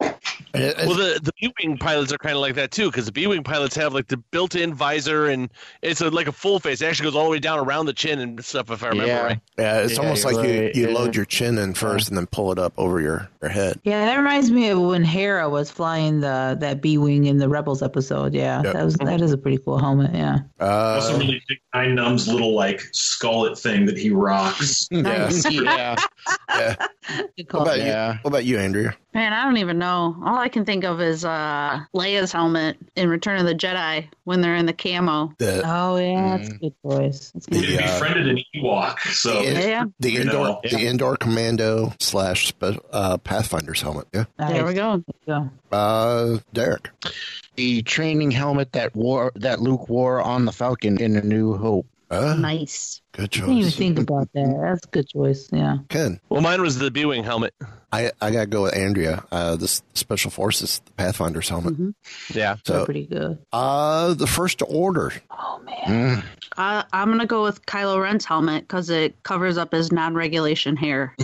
[0.00, 3.04] And it- well, the the B wing pilots are kind of like that too, because
[3.06, 5.50] the B wing pilots have like the built-in visor, and
[5.82, 6.80] it's a, like a full face.
[6.80, 8.70] It actually goes all the way down around the chin and stuff.
[8.70, 9.22] If I remember Yeah.
[9.24, 9.40] right.
[9.58, 10.94] yeah, it's Yeah, almost like right, you, you yeah.
[10.94, 13.78] load your chin in first and then pull it up over your, your head.
[13.84, 17.48] Yeah, that reminds me of when Hera was flying the that B wing in the
[17.48, 18.34] Rebels episode.
[18.34, 18.72] Yeah, Yep.
[18.74, 20.14] that was that is a pretty cool helmet.
[20.14, 20.38] Yeah.
[20.60, 24.88] Uh, also really big Nien Nunb's little like skullet thing that he rocks.
[24.90, 25.30] yeah.
[25.30, 25.96] yeah.
[26.50, 26.74] yeah.
[27.50, 28.12] What about Yeah.
[28.14, 28.18] you?
[28.22, 28.96] What about you, Andrea?
[29.14, 30.16] Man, I don't even know.
[30.24, 34.42] All I can think of is uh, Leia's helmet in Return of the Jedi when
[34.42, 35.32] they're in the camo.
[35.38, 37.30] The Oh yeah, that's a good choice.
[37.32, 37.64] That's good.
[37.64, 37.98] He Yeah.
[37.98, 39.60] befriended an Ewok, so Yeah.
[39.66, 40.60] Yeah, the Endor know.
[40.62, 42.52] the Endor commando slash
[42.92, 44.08] uh, Pathfinder's helmet.
[44.14, 44.24] Yeah.
[44.38, 45.04] there we go.
[45.26, 45.50] go.
[45.70, 46.88] Uh, Derek.
[47.56, 51.86] The training helmet that wore that Luke wore on the Falcon in A New Hope.
[52.10, 53.02] Uh, Nice.
[53.12, 53.44] good choice.
[53.44, 54.58] I didn't even think about that.
[54.62, 55.48] That's a good choice.
[55.52, 55.78] Yeah.
[55.88, 56.20] Ken.
[56.30, 57.52] Well, mine was the B wing helmet.
[57.92, 59.24] I I gotta go with Andrea.
[59.32, 61.74] Uh, this special forces the Pathfinder's helmet.
[62.32, 62.56] Yeah.
[62.66, 63.38] They're So, pretty good.
[63.52, 65.12] uh, the first order.
[65.30, 66.18] Oh man.
[66.18, 66.24] Mm.
[66.56, 71.14] Uh, I'm gonna go with Kylo Ren's helmet because it covers up his non-regulation hair.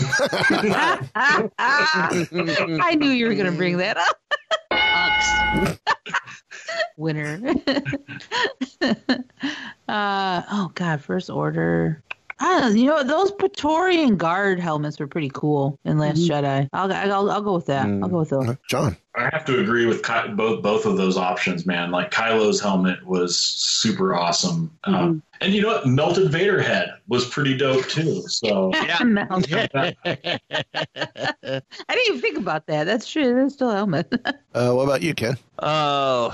[1.58, 4.18] I knew you were gonna bring that up.
[6.96, 7.40] Winner.
[9.88, 12.03] uh oh god, first order.
[12.40, 16.68] Ah, you know those Praetorian Guard helmets were pretty cool in Last Jedi.
[16.72, 17.86] I'll, I'll I'll go with that.
[17.86, 18.48] I'll go with those.
[18.48, 18.96] Uh, John.
[19.16, 21.92] I have to agree with Ky- both both of those options, man.
[21.92, 25.86] Like Kylo's helmet was super awesome, um, and you know what?
[25.86, 28.22] Melted Vader head was pretty dope too.
[28.26, 28.98] So Yeah.
[29.04, 29.94] No, I
[31.44, 32.84] didn't even think about that.
[32.84, 33.34] That's true.
[33.34, 34.12] That's still a helmet.
[34.54, 35.36] Uh, what about you, Ken?
[35.58, 36.30] Uh,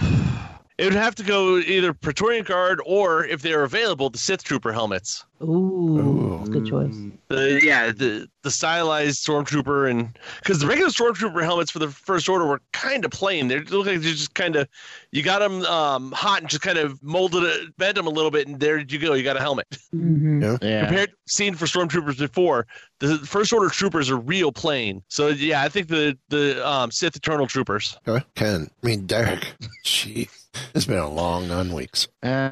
[0.80, 4.72] it would have to go either Praetorian Guard or, if they're available, the Sith Trooper
[4.72, 5.26] helmets.
[5.42, 6.96] Ooh, that's a good choice.
[7.28, 12.28] The yeah, the the stylized stormtrooper and because the regular stormtrooper helmets for the first
[12.28, 13.48] order were kind of plain.
[13.48, 14.68] They look like they just kind of
[15.12, 18.30] you got them um, hot and just kind of molded it, bent them a little
[18.30, 19.14] bit, and there you go.
[19.14, 19.66] You got a helmet.
[19.92, 20.86] hmm Yeah.
[20.86, 22.66] Compared to seen for stormtroopers before,
[22.98, 25.02] the first order troopers are real plain.
[25.08, 27.96] So yeah, I think the the um, Sith Eternal Troopers.
[28.06, 28.24] Okay.
[28.34, 28.70] Ken.
[28.82, 29.54] I mean, Derek.
[29.84, 30.28] Gee,
[30.74, 32.08] it's been a long nine weeks.
[32.22, 32.50] Uh,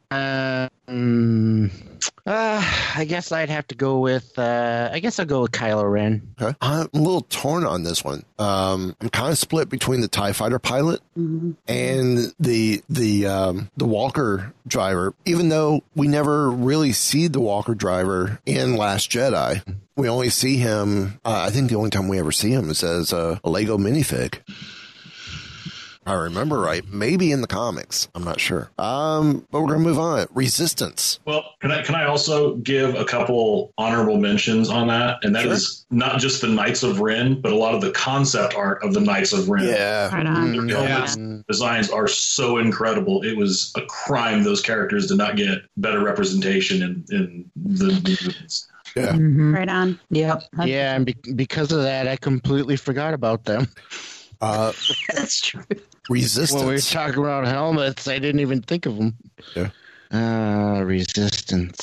[0.87, 1.70] um,
[2.26, 2.62] uh,
[2.94, 4.38] I guess I'd have to go with.
[4.38, 6.34] Uh, I guess I'll go with Kylo Ren.
[6.40, 6.56] Okay.
[6.61, 8.24] I'm a little torn on this one.
[8.38, 13.87] Um, I'm kind of split between the Tie Fighter pilot and the the um, the
[13.87, 15.14] Walker driver.
[15.24, 19.62] Even though we never really see the Walker driver in Last Jedi,
[19.96, 21.20] we only see him.
[21.24, 23.78] Uh, I think the only time we ever see him is as a, a Lego
[23.78, 24.40] minifig.
[26.09, 26.83] I remember right.
[26.88, 28.09] Maybe in the comics.
[28.14, 28.71] I'm not sure.
[28.79, 30.27] Um, but we're gonna move on.
[30.33, 31.21] Resistance.
[31.27, 35.18] Well, can I can I also give a couple honorable mentions on that?
[35.23, 35.99] And that is Sure.
[35.99, 39.01] not just the Knights of Ren, but a lot of the concept art of the
[39.01, 39.66] Knights of Ren.
[39.68, 40.09] Yeah.
[40.14, 40.66] Right on.
[40.66, 41.07] Their Yeah.
[41.49, 43.23] designs are so incredible.
[43.23, 48.66] It was a crime those characters did not get better representation in in the movies.
[48.97, 49.12] Yeah.
[49.12, 49.55] Mhm.
[49.55, 50.01] Right on.
[50.11, 50.42] Yep.
[50.64, 53.68] Yeah, and be- because of that, I completely forgot about them.
[54.40, 54.73] Uh,
[55.14, 55.62] That's true.
[56.09, 56.59] Resistance.
[56.61, 59.14] When we were talking about helmets, I didn't even think of them.
[59.55, 59.71] Yeah.
[60.11, 61.77] Uh, resistance.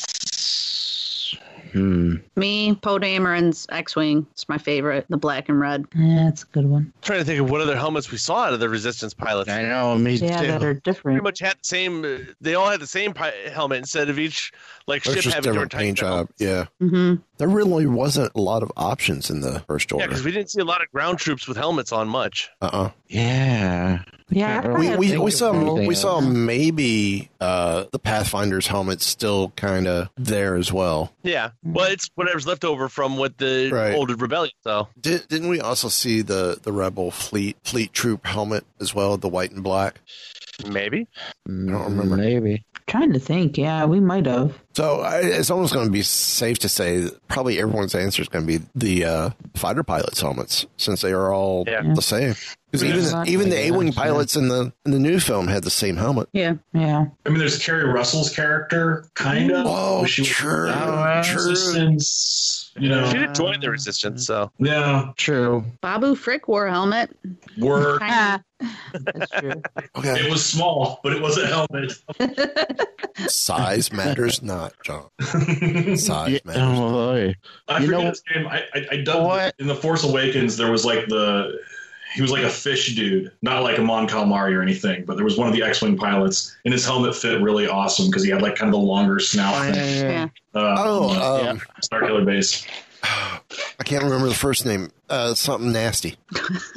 [1.73, 2.15] Hmm.
[2.37, 4.25] Me, Poe Dameron's X-wing.
[4.31, 5.05] It's my favorite.
[5.09, 5.83] The black and red.
[5.93, 6.93] Yeah, that's a good one.
[7.01, 9.49] trying to think of what other helmets we saw out of the Resistance pilots.
[9.49, 10.47] I know, me Yeah, too.
[10.47, 11.15] that are different.
[11.17, 12.27] Pretty much had the same.
[12.39, 14.53] They all had the same pi- helmet instead of each
[14.87, 16.29] like There's ship having different different paint types of job.
[16.39, 16.65] Yeah.
[16.87, 17.15] Mm-hmm.
[17.37, 20.01] There really wasn't a lot of options in the first order.
[20.01, 20.09] Yeah, order.
[20.13, 22.49] because we didn't see a lot of ground troops with helmets on much.
[22.61, 22.91] uh-uh.
[23.07, 24.03] Yeah.
[24.29, 25.97] Yeah, We- We, we, have we to saw we both.
[25.97, 31.13] saw maybe uh, the Pathfinder's helmets still kind of there as well.
[31.23, 33.93] Yeah, well, it's whatever's left over from what the Right.
[33.93, 34.53] older rebellion.
[34.63, 39.17] So Did, didn't we also see the, the Rebel fleet fleet troop helmet as well,
[39.17, 39.99] the white and black?
[40.67, 41.05] maybe.
[41.47, 42.15] I don't remember.
[42.17, 42.63] Maybe.
[42.87, 43.57] Trying to think.
[43.57, 44.57] Yeah, we might have.
[44.75, 48.27] So I, it's almost going to be safe to say that probably everyone's answer is
[48.29, 51.81] going to be the uh, fighter pilots' helmets, since they are all Yeah.
[51.95, 52.35] the same.
[52.71, 52.89] Because Yeah.
[52.89, 53.33] even Exactly.
[53.33, 54.03] even the A wing sure.
[54.03, 56.29] pilots in the in the new film had the same helmet.
[56.31, 56.55] Yeah.
[56.73, 57.05] Yeah.
[57.25, 59.65] I mean, there's Keri Russell's character, kind of.
[59.67, 61.55] Oh, She was- true, Uh, true.
[62.75, 63.05] Resistance, you know.
[63.09, 65.63] She did join the Resistance, so Yeah, True.
[65.81, 67.15] Babu Frick wore a helmet.
[67.57, 68.01] work.
[68.03, 68.41] Ah,
[68.93, 69.61] that's true.
[69.97, 71.93] Okay, It was small, but it was a helmet.
[73.31, 75.07] size matters not, John.
[75.97, 76.63] Size Yeah, matters.
[76.79, 77.35] oh, boy.
[77.67, 78.47] I You forget know- his name.
[78.47, 79.55] I, I, I dug What?
[79.59, 80.57] in the Force Awakens.
[80.57, 81.57] There was like the
[82.15, 85.25] he was like a fish dude, not like a Mon Calamari or anything, but there
[85.25, 88.41] was one of the X-wing pilots, and his helmet fit really awesome because he had
[88.41, 89.73] like kind of the longer snout.
[89.73, 90.09] thing.
[90.09, 90.27] Yeah.
[90.53, 92.65] Uh, Oh, um, Starkiller Base.
[93.03, 94.89] I can't remember the first name.
[95.09, 96.15] Uh, something nasty.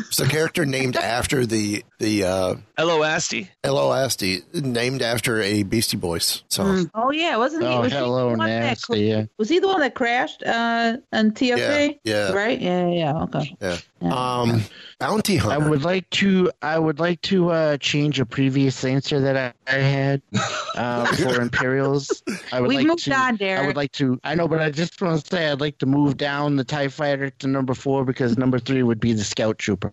[0.00, 3.50] It's a character named after the the uh, Hello, Asti.
[3.64, 6.90] Ello Asty, named after a Beastie Boys song.
[6.94, 7.68] Oh yeah, wasn't he?
[7.68, 8.80] Oh, was he the hello, one that.
[8.90, 9.24] Yeah.
[9.36, 11.98] Was he the one that crashed uh, on TFA?
[12.04, 12.32] Yeah, yeah.
[12.32, 12.60] Right?
[12.60, 13.22] Yeah, yeah, yeah.
[13.24, 13.56] Okay.
[13.60, 13.78] Yeah.
[14.00, 14.40] Yeah.
[14.40, 14.62] Um,
[15.00, 16.50] Bounty I would like to.
[16.60, 20.22] I would like to uh, change a previous answer that I, I had
[20.76, 22.22] uh, for Imperials.
[22.52, 23.14] I would We've like moved to.
[23.14, 23.62] on, Derek.
[23.62, 24.20] I would like to.
[24.24, 26.88] I know, but I just want to say I'd like to move down the Tie
[26.88, 29.92] Fighter to number four because number three would be the Scout Trooper.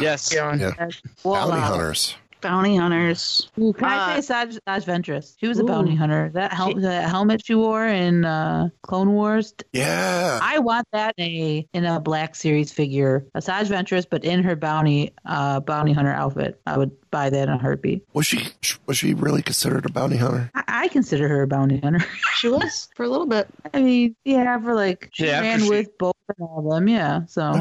[0.00, 0.32] Yes.
[0.34, 0.54] Yeah.
[0.54, 0.88] Yeah.
[1.22, 2.16] Well, Bounty uh, Hunters.
[2.40, 3.48] Bounty hunters.
[3.58, 5.34] Ooh, can I Uh, say Saj, Saj Ventress?
[5.40, 6.30] She was a bounty hunter.
[6.34, 9.54] That hel- that helmet she wore in uh, Clone Wars.
[9.72, 10.40] Yeah.
[10.42, 14.42] I want that in a in a Black Series figure, a Saj Ventress, but in
[14.42, 16.60] her bounty uh, bounty hunter outfit.
[16.66, 18.04] I would buy that in a heartbeat.
[18.12, 18.48] Was she
[18.86, 20.50] was she really considered a bounty hunter?
[20.56, 22.04] I, I consider her a bounty hunter.
[22.34, 23.46] She was for a little bit.
[23.72, 26.88] I mean, yeah, for like she Yeah, ran she- with both of them.
[26.88, 27.52] Yeah, so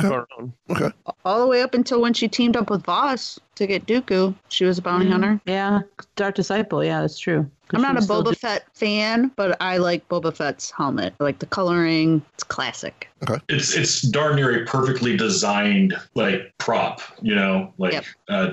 [0.71, 0.89] Okay.
[1.23, 4.33] All the way up until when she teamed up with Vos to get Dooku.
[4.49, 5.11] She was a bounty mm-hmm.
[5.13, 5.41] hunter.
[5.45, 5.81] yeah,
[6.15, 6.83] Dark Disciple.
[6.83, 7.49] Yeah, that's true.
[7.69, 11.13] 'Cause I'm not a Boba do- Fett fan, but I like Boba Fett's helmet.
[11.19, 12.21] I like the coloring.
[12.35, 13.09] It's classic.
[13.27, 13.39] Okay.
[13.49, 17.01] It's it's darn near a perfectly designed like prop.
[17.21, 18.05] You know, like Yep.
[18.29, 18.49] uh,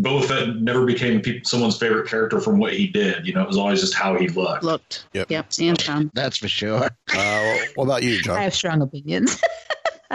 [0.00, 3.26] Boba Fett never became pe- someone's favorite character from what he did.
[3.26, 4.64] You know, it was always just how he looked.
[4.64, 5.06] Looked.
[5.12, 5.30] Yep.
[5.30, 5.46] Yep.
[5.60, 6.10] And sound.
[6.14, 6.90] That's for sure.
[7.14, 8.36] Uh, what about you, John?
[8.38, 9.40] I have strong opinions.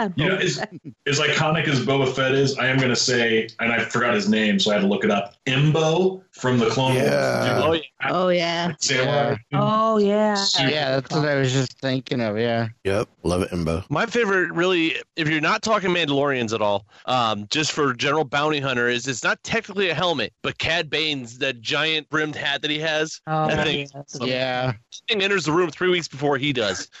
[0.00, 0.58] on You know, as,
[1.06, 4.28] as iconic as Boba Fett is, I am going to say, and I forgot his
[4.28, 5.34] name, so I had to look it up.
[5.46, 7.60] Embo from the Clone Yeah.
[7.62, 7.80] Oh, Wars.
[8.00, 8.10] yeah.
[8.12, 8.72] Oh yeah.
[8.80, 9.36] Samurai.
[9.52, 12.38] oh yeah, Yeah, that's what I was just thinking of.
[12.38, 12.68] Yeah.
[12.84, 13.08] Yep.
[13.24, 13.84] Love it, Embo.
[13.90, 18.60] My favorite, really, if you're not talking Mandalorians at all, um, just for general bounty
[18.60, 22.70] hunter, is it's not technically a helmet, but Cad Bane's that giant brimmed hat that
[22.70, 23.20] he has.
[23.26, 24.72] oh, That yeah, thing- that's Yeah.
[25.08, 26.88] thing enters the room three weeks before he does.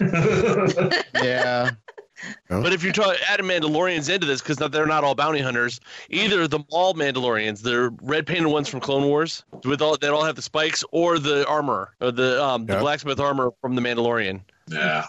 [1.14, 1.70] Yeah.
[2.48, 5.80] But if you're talking adding Mandalorians into this, because they're not all bounty hunters,
[6.10, 10.24] either the Maul Mandalorians, the red painted ones from Clone Wars, with all that all
[10.24, 12.80] have the spikes, or the armor, or the um, the Yeah.
[12.80, 14.40] blacksmith armor from the Mandalorian.
[14.68, 15.06] yeah.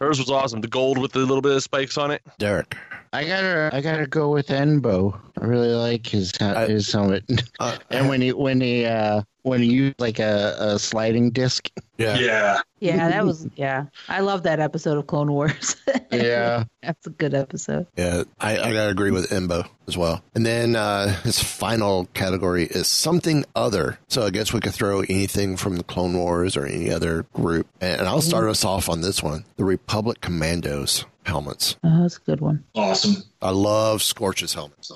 [0.00, 0.60] Hers was awesome.
[0.60, 2.22] The gold with the little bit of spikes on it.
[2.38, 2.76] Derek.
[3.12, 3.70] I gotta.
[3.72, 5.18] I gotta go with Embo.
[5.40, 7.24] I really like his I- his helmet.
[7.58, 11.68] Uh, And when he when he uh when he used like a, a sliding disc.
[11.96, 12.16] yeah.
[12.18, 12.60] Yeah.
[12.80, 13.86] Yeah, that was yeah.
[14.08, 15.76] I love that episode of Clone Wars.
[16.10, 16.64] Yeah.
[16.82, 17.86] That's a good episode.
[17.96, 20.22] Yeah, I, I gotta agree with Embo as well.
[20.34, 23.98] And then uh, his final category is something other.
[24.08, 27.66] So I guess we could throw anything from the Clone Wars or any other group.
[27.80, 31.76] And, and I'll start us off on this one: the Republic Commandos helmets.
[31.84, 32.64] Oh, that's a good one.
[32.74, 33.22] Awesome.
[33.42, 34.90] I love Scorch's helmets.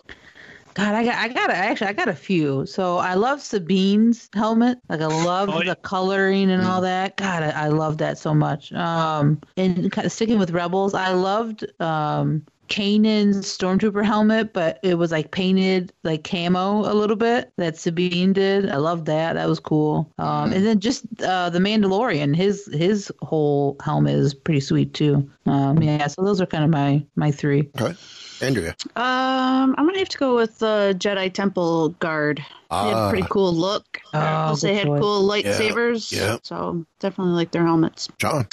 [0.74, 2.64] God, I got, I got, a, actually, I got a few.
[2.66, 4.78] So I love Sabine's helmet.
[4.88, 5.70] Like I love Oh, yeah.
[5.74, 7.16] the coloring and all that.
[7.16, 8.72] God, I, I love that so much.
[8.72, 14.94] Um, and kind of sticking with Rebels, I loved um Kanan's stormtrooper helmet, but it
[14.94, 18.70] was like painted like camo a little bit that Sabine did.
[18.70, 19.34] I loved that.
[19.34, 20.10] That was cool.
[20.16, 25.28] Um, and then just uh, the Mandalorian, his his whole helmet is pretty sweet too.
[25.44, 27.68] Um, yeah, so those are kind of my my three.
[27.78, 27.94] Okay.
[28.42, 28.74] Andrea.
[28.96, 32.38] Um, I'm gonna have to go with the Jedi Temple Guard.
[32.70, 33.06] They had Ah.
[33.08, 34.00] a pretty cool look.
[34.14, 35.00] Oh, Plus, they had choice.
[35.00, 36.10] cool lightsabers.
[36.10, 36.38] yeah.
[36.42, 38.08] So definitely like their helmets.
[38.18, 38.46] John.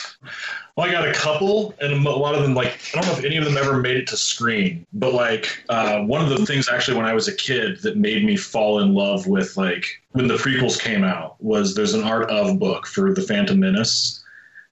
[0.75, 3.23] Well, I got a couple, and a lot of them, like, I don't know if
[3.25, 6.67] any of them ever made it to screen, but like, uh, one of the things
[6.69, 10.27] actually when I was a kid that made me fall in love with, like, when
[10.27, 14.23] the prequels came out was there's an art of book for The Phantom Menace,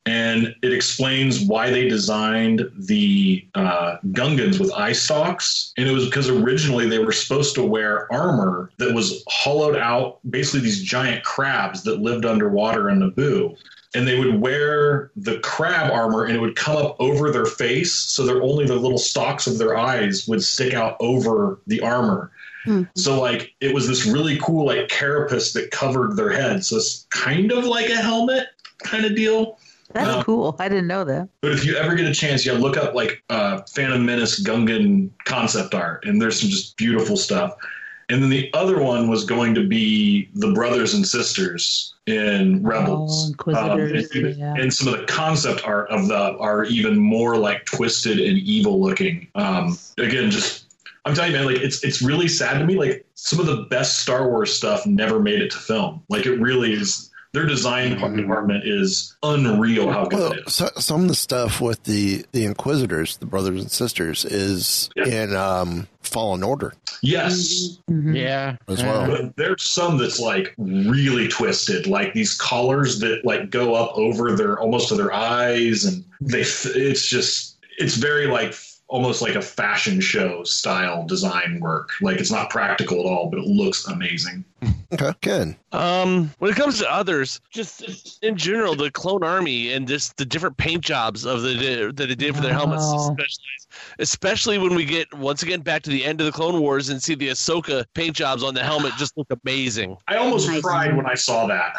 [0.07, 5.73] and it explains why they designed the uh, Gungans with eye stalks.
[5.75, 10.19] And it was because originally they were supposed to wear armor that was hollowed out,
[10.29, 13.57] basically these giant crabs that lived underwater in Naboo.
[13.95, 17.93] And they would wear the crab armor and it would come up over their face.
[17.93, 22.31] So they're only the little stalks of their eyes would stick out over the armor.
[22.95, 26.63] So like it was this really cool like carapace that covered their head.
[26.63, 28.47] So it's kind of like a helmet
[28.83, 29.57] kind of deal
[29.93, 30.55] That's Um, cool.
[30.59, 31.29] I didn't know that.
[31.41, 35.09] but if you ever get a chance yeah look up like uh, phantom menace gungan
[35.25, 37.53] concept art and there's some just beautiful stuff
[38.09, 43.25] and then the other one was going to be the brothers and sisters in Rebels.
[43.25, 44.53] Oh, Inquisitors, and, yeah.
[44.57, 48.79] and some of the concept art of the are even more like twisted and evil
[48.81, 49.27] looking.
[49.35, 50.67] Um, again, just
[51.03, 52.75] I'm telling you, man, like it's it's really sad to me.
[52.75, 56.01] Like some of the best Star Wars stuff never made it to film.
[56.07, 57.11] Like it really is.
[57.37, 59.91] Their design department is unreal.
[59.91, 60.55] How good Well, it is.
[60.55, 65.05] so, some of the stuff with the the Inquisitors, the brothers and sisters, is Yeah.
[65.05, 66.73] in um, Fallen Order
[67.03, 67.77] Yes.
[67.91, 68.17] Mhm.
[68.17, 68.55] Yeah.
[68.67, 69.05] as well.
[69.05, 74.35] But there's some that's like really twisted, like these collars that like go up over
[74.35, 76.41] their almost to their eyes, and they.
[76.41, 78.55] It's just it's very like
[78.89, 81.89] almost like a fashion show style design work.
[82.01, 84.45] Like it's not practical at all, but it looks amazing.
[84.93, 85.55] Okay, good.
[85.73, 90.25] Um, when it comes to others, just in general, the clone army and just the
[90.25, 93.09] different paint jobs of the that it did for their helmets, Wow.
[93.11, 93.43] especially,
[93.99, 97.03] especially when we get once again back to the end of the Clone Wars and
[97.03, 99.97] see the Ahsoka paint jobs on the helmet just look amazing.
[100.07, 100.61] I almost Nice.
[100.61, 101.75] cried when I saw that.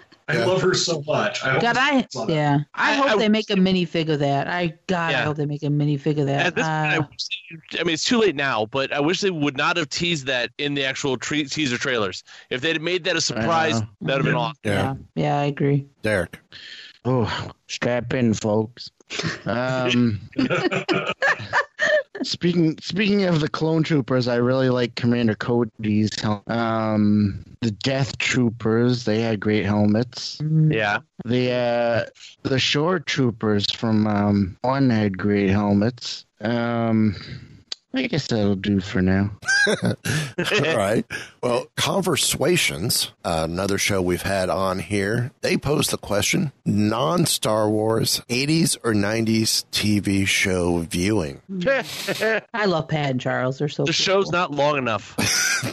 [0.30, 0.44] I Yeah.
[0.46, 1.42] love her so much.
[1.44, 2.58] I God, I yeah.
[2.74, 4.46] I, I- hope I they would make a minifig of that.
[4.48, 6.46] I God, I hope they make a minifig of that.
[6.46, 7.26] At this point, I, Uh, wish
[7.72, 10.26] they- I mean, it's too late now, but I wish they would not have teased
[10.26, 12.22] that in the actual tre- teaser trailers.
[12.50, 14.58] If they'd made that a surprise, that would have been awesome.
[14.64, 15.86] yeah, yeah, I agree.
[16.02, 16.38] Derek.
[17.04, 18.90] Oh, strap in, folks.
[19.46, 20.20] Um,
[22.22, 26.50] speaking speaking of the clone troopers, I really like Commander Cody's helmet.
[26.50, 30.38] Um, the Death Troopers, they had great helmets.
[30.38, 30.98] Mm, Yeah.
[31.24, 32.04] The uh,
[32.42, 36.24] the Shore Troopers from um, one had great helmets.
[36.40, 37.14] Um,
[37.92, 39.32] I guess that'll do for now.
[39.66, 41.04] All right.
[41.42, 47.68] Well, Conversations, uh, another show we've had on here, they posed the question non Star
[47.68, 51.42] Wars 80s or 90s TV show viewing.
[52.54, 53.58] I love Pat and Charles.
[53.58, 53.82] They're so.
[53.82, 53.92] The cool.
[53.92, 55.16] show's not long enough.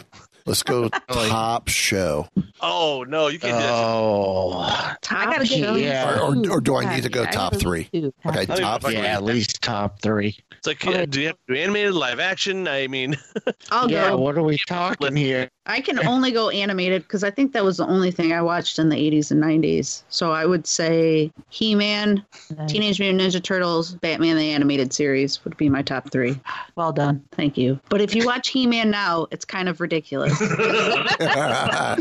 [0.48, 2.26] Let's go top show.
[2.60, 3.70] Oh no, you can't do that.
[3.70, 6.20] Oh, I gotta get Yeah.
[6.20, 7.88] Or, or, or do I need to go top three?
[7.92, 9.02] do Okay, top top Like- three.
[9.02, 10.38] yeah, at least top three.
[10.56, 11.02] It's like, Okay.
[11.02, 12.66] uh, do you have to do animated, live action?
[12.66, 13.16] I mean,
[13.70, 14.16] I'll Yeah, go.
[14.18, 15.50] what are we talking here?
[15.68, 18.78] I can only go animated because I think that was the only thing I watched
[18.78, 20.02] in the 80s and 90s.
[20.08, 22.24] So I would say He Man,
[22.68, 26.40] Teenage Mutant Ninja Turtles, Batman the Animated Series would be my top three.
[26.74, 27.22] Well done.
[27.32, 27.78] Thank you.
[27.90, 30.40] But if you watch He Man now, it's kind of ridiculous.
[30.40, 31.96] yeah,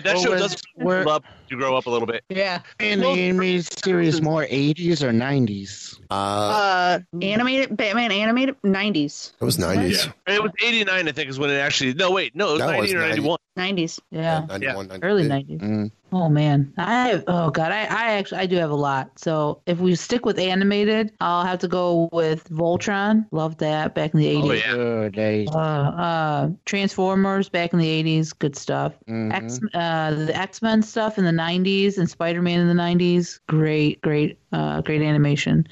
[0.00, 2.24] that Well, show does where- hold up to grow up a little bit.
[2.28, 2.60] yeah.
[2.80, 5.98] And the animated series more 80s or 90s?
[6.10, 9.32] uh, Uh, animated Batman animated 90s.
[9.40, 10.12] it was 90s.
[10.26, 11.94] It was 89, I think, is when it actually.
[11.94, 13.08] No, wait, no, it was No, it 90 was or 90.
[13.22, 13.38] 91.
[13.58, 14.00] 90s.
[14.10, 14.46] Yeah.
[14.48, 15.06] 91, 92.
[15.06, 15.60] Early nineties.
[15.60, 15.90] Mm.
[16.12, 19.18] Oh man, I oh god, I, I actually I do have a lot.
[19.18, 23.26] So if we stick with animated, I'll have to go with Voltron.
[23.32, 24.44] Loved that back in the eighties.
[24.44, 24.64] Oh, eighties.
[24.66, 24.74] yeah.
[24.74, 25.48] Good days.
[25.52, 28.92] Uh, uh, Transformers back in the eighties, good stuff.
[29.08, 29.32] Mhm.
[29.34, 33.40] X, uh, the X Men stuff in the nineties and Spider Man in the nineties,
[33.48, 35.66] great, great, uh, great animation.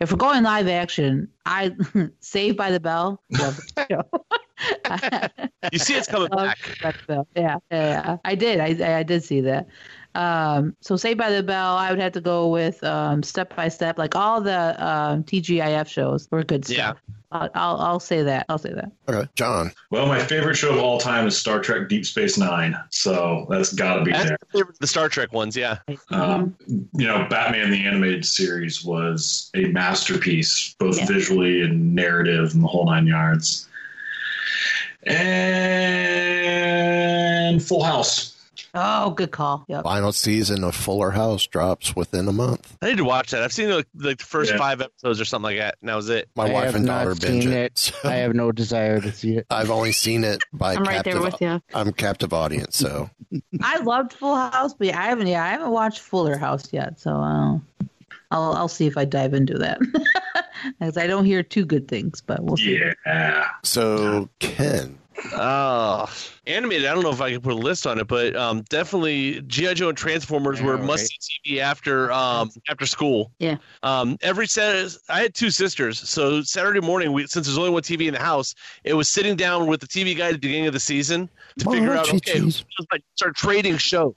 [0.00, 1.72] If we're going live action, I
[2.20, 4.02] Saved by the Bell, love the show.
[5.72, 6.58] You see, it's coming back.
[6.58, 7.28] Saved by the Bell.
[7.36, 8.16] Yeah, yeah, yeah.
[8.24, 8.60] I did.
[8.60, 9.68] I I did see that.
[10.14, 13.68] Um, so Saved by the Bell, I would have to go with um, Step by
[13.68, 13.96] Step.
[13.98, 16.76] Like all the uh, TGIF shows were good stuff.
[16.76, 16.92] Yeah.
[17.32, 18.44] I'll, I'll I'll say that.
[18.48, 18.90] I'll say that.
[19.08, 19.70] Okay, John.
[19.92, 23.72] Well, my favorite show of all time is Star Trek Deep Space Nine, so that's
[23.72, 24.38] got to be That's there.
[24.52, 25.78] my favorite of the Star Trek ones, yeah.
[26.10, 31.06] Um, you know, Batman the animated series was a masterpiece, both Yeah.
[31.06, 33.68] visually and narrative, and the whole nine yards.
[36.50, 38.29] And Full House.
[38.74, 39.64] Oh, good call.
[39.68, 39.82] Yep.
[39.84, 42.76] Final season of Fuller House drops within a month.
[42.80, 43.42] I need to watch that.
[43.42, 44.58] I've seen like, like the first Yeah.
[44.58, 46.28] five episodes or something like that, and that was it.
[46.36, 47.52] My I wife and daughter binge it.
[47.52, 47.78] it.
[47.78, 49.46] so I have no desire to see it.
[49.50, 51.60] I've only seen it by I'm right there with you.
[51.74, 53.10] I'm captive audience, so
[53.62, 55.26] I loved Full House, but I haven't.
[55.26, 57.58] Yeah, I haven't watched Fuller House yet, so uh,
[58.30, 59.80] I'll I'll see if I dive into that.
[60.78, 62.78] Because I don't hear two good things, but we'll see.
[63.06, 63.48] Yeah.
[63.62, 64.98] so Ken.
[65.32, 66.06] Oh,
[66.50, 66.86] animated.
[66.86, 69.74] I don't know if I can put a list on it, but um, definitely GI
[69.74, 73.32] Joe and Transformers were Yeah, must see TV after um, after school.
[73.38, 73.56] Yeah.
[73.82, 77.82] Um, every Saturday, I had two sisters, so Saturday morning, we, since there's only one
[77.82, 80.66] TV in the house, it was sitting down with the TV guy at the beginning
[80.66, 81.28] of the season
[81.58, 82.64] to figure out okay, who Chi-Chis.
[82.76, 84.14] feels like start trading show.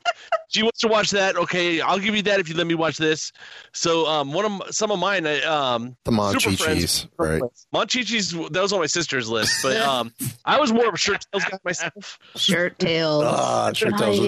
[0.50, 1.36] she wants to watch that.
[1.36, 3.32] Okay, I'll give you that if you let me watch this.
[3.74, 7.42] So um, one of some of mine, I, um, The Super Monchichis, right?
[7.74, 10.14] Monchichi's that was on my sister's list, but um,
[10.46, 12.20] I was more of a Shirt Tales guy myself.
[12.36, 13.24] Shirt Tales.
[13.26, 14.20] Ah, Shirt Tales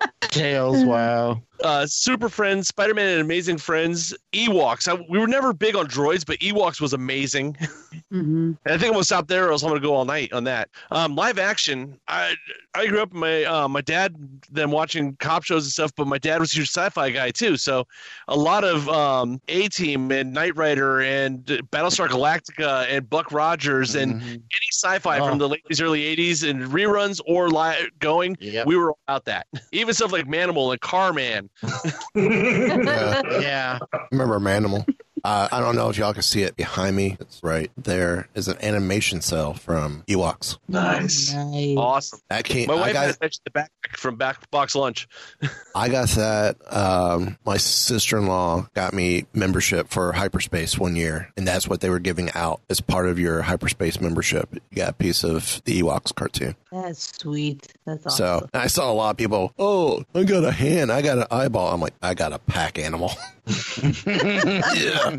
[0.00, 0.30] are good.
[0.30, 1.42] Tails, wow.
[1.62, 4.88] Uh, Super Friends, Spider Man and Amazing Friends, Ewoks.
[4.88, 7.56] I, we were never big on droids, but Ewoks was amazing.
[8.10, 10.32] hmm And I think I'm gonna stop there, or else I'm gonna go all night
[10.32, 10.68] on that.
[10.90, 11.98] Um, live action.
[12.08, 12.34] I
[12.74, 14.14] I grew up my uh, my dad
[14.50, 17.56] then watching cop shows and stuff, but my dad was a huge sci-fi guy too.
[17.56, 17.86] So
[18.28, 23.94] a lot of um, A Team and Knight Rider and Battlestar Galactica and Buck Rogers
[23.94, 24.26] and Mhm.
[24.32, 25.28] any sci-fi Oh.
[25.28, 28.36] from the late 80s, early 80s and reruns or live going.
[28.40, 28.66] Yep.
[28.66, 29.46] We were about that.
[29.72, 31.43] Even stuff like Manimal and Carman.
[32.14, 33.22] Yeah.
[33.40, 33.78] Yeah.
[34.10, 34.86] Remember Manimal?
[35.24, 37.16] Uh, I don't know if y'all can see it behind me.
[37.18, 40.58] It's right there is an animation cell from Ewoks.
[40.68, 41.32] Nice.
[41.32, 41.76] Nice.
[41.78, 42.20] Awesome.
[42.28, 42.68] That came.
[42.68, 45.06] My I wife got had mentioned the back from back BoxLunch.
[45.74, 46.56] I got that.
[46.70, 51.80] Um, my sister in law got me membership for hyperspace one year, and that's what
[51.80, 54.50] they were giving out as part of your hyperspace membership.
[54.52, 56.54] You got a piece of the Ewoks cartoon.
[56.70, 57.72] That's sweet.
[57.86, 58.40] That's awesome.
[58.40, 59.54] So I saw a lot of people.
[59.58, 60.92] Oh, I got a hand.
[60.92, 61.72] I got an eyeball.
[61.72, 63.12] I'm like, I got a pack animal.
[64.06, 65.18] yeah.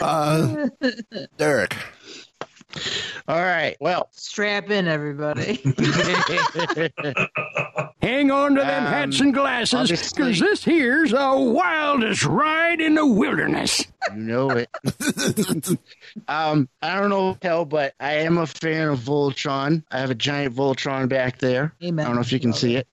[0.00, 0.68] Uh,
[1.36, 1.76] Derek.
[3.28, 3.76] All right.
[3.80, 5.60] Well, Strap in, everybody.
[8.02, 12.96] Hang on to them Um, hats and glasses, because this here's the wildest ride in
[12.96, 13.86] the wilderness.
[14.12, 14.68] you know it.
[16.28, 19.84] um, I don't know hell, but I am a fan of Voltron.
[19.92, 21.72] I have a giant Voltron back there.
[21.82, 22.04] Amen.
[22.04, 22.88] I don't know if you can see it.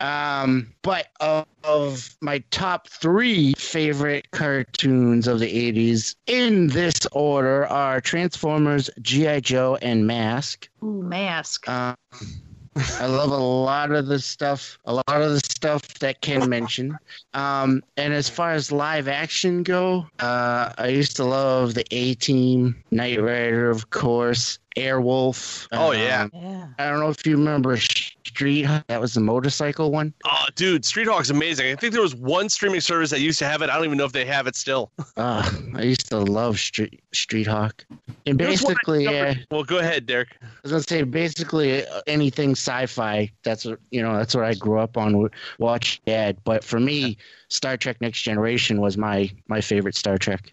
[0.00, 7.66] Um, but of, of my top three favorite cartoons of the 80s in this order
[7.66, 9.40] are Transformers, G.I.
[9.40, 10.68] Joe, and Mask.
[10.82, 11.68] Ooh, mask.
[11.68, 11.96] Um,
[13.00, 16.94] I love a lot of the stuff, a lot of the stuff that Ken mentioned.
[17.32, 22.14] Um, and as far as live action go, uh, I used to love the A
[22.14, 25.66] Team, Knight Rider, of course, Airwolf.
[25.72, 26.22] Oh, yeah.
[26.22, 26.66] Um, yeah.
[26.78, 28.66] I don't know if you remember Street.
[28.88, 30.12] That was the motorcycle one.
[30.24, 31.72] Oh, dude, Street Hawk's amazing.
[31.72, 33.70] I think there was one streaming service that used to have it.
[33.70, 34.90] I don't even know if they have it still.
[35.16, 37.84] Uh, I used to love Street Street Hawk.
[38.26, 40.28] And There was one I basically, yeah, discovered- Well, go ahead, Derek.
[40.42, 43.30] I was gonna say basically uh, anything sci-fi.
[43.44, 44.16] That's what you know.
[44.16, 45.12] That's what I grew up on.
[45.12, 46.36] w- Watch Dad.
[46.44, 47.16] But for me,
[47.48, 50.52] Star Trek: Next Generation was my my favorite Star Trek.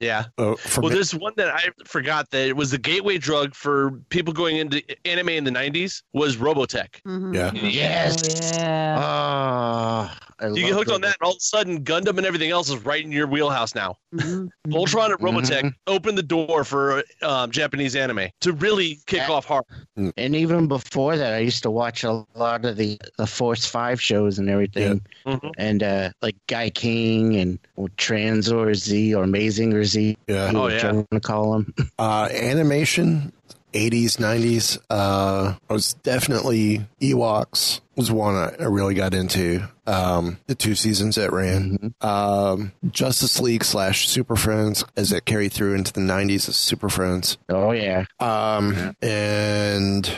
[0.00, 0.24] Yeah.
[0.38, 3.92] Uh, Well, me- there's one that I forgot that it was the gateway drug for
[4.10, 7.00] people going into anime in the 90s was Robotech.
[7.06, 7.34] Mhm.
[7.34, 7.50] yeah.
[7.54, 8.52] Yes.
[8.54, 8.96] Oh, yeah.
[9.00, 12.26] Ah, I You get love hooked on that, and all of a sudden, Gundam and
[12.26, 13.96] everything else is right in your wheelhouse now.
[14.14, 14.48] Mhm.
[14.68, 15.74] Voltron and Robotech Mhm.
[15.86, 19.30] opened the door for um, Japanese anime to really kick Yeah.
[19.32, 19.64] off hard.
[19.96, 24.00] And even before that, I used to watch a lot of the the Force Five
[24.00, 25.00] shows and everything.
[25.26, 25.50] Mhm.
[25.58, 30.16] And uh, like Gaiking and well, Tranzor Z or Amazing or Z.
[30.26, 30.52] Yeah.
[30.54, 30.88] Oh, yeah.
[30.90, 31.74] you want to call them.
[31.98, 33.32] Uh, animation,
[33.74, 34.78] 80s, 90s.
[34.88, 39.68] Uh, I was definitely Ewoks was one I, I really got into.
[39.86, 41.94] Um, the two seasons that ran.
[42.00, 46.88] Um, Justice League slash Super Friends as it carried through into the 90s as Super
[46.88, 47.36] Friends.
[47.48, 48.04] Oh yeah.
[48.18, 50.10] Um, and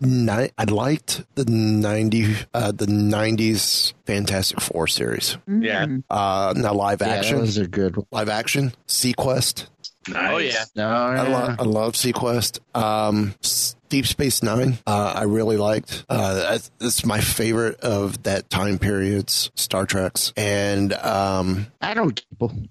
[0.00, 5.38] ni- I liked the 90, uh, the 90s Fantastic Four series.
[5.46, 5.86] Yeah.
[6.10, 8.06] Uh, now live Yeah, action, that was a good one.
[8.10, 9.68] live action, seaQuest.
[10.08, 10.32] Nice.
[10.32, 10.64] Oh, yeah.
[10.74, 11.22] No, I, yeah.
[11.22, 12.58] lo- I love seaQuest.
[12.74, 16.06] Um, S- Deep Space Nine, uh, I really liked.
[16.08, 20.32] Uh, that's, that's my favorite of that time period's Star Treks.
[20.34, 22.24] And um, I don't.
[22.30, 22.54] people.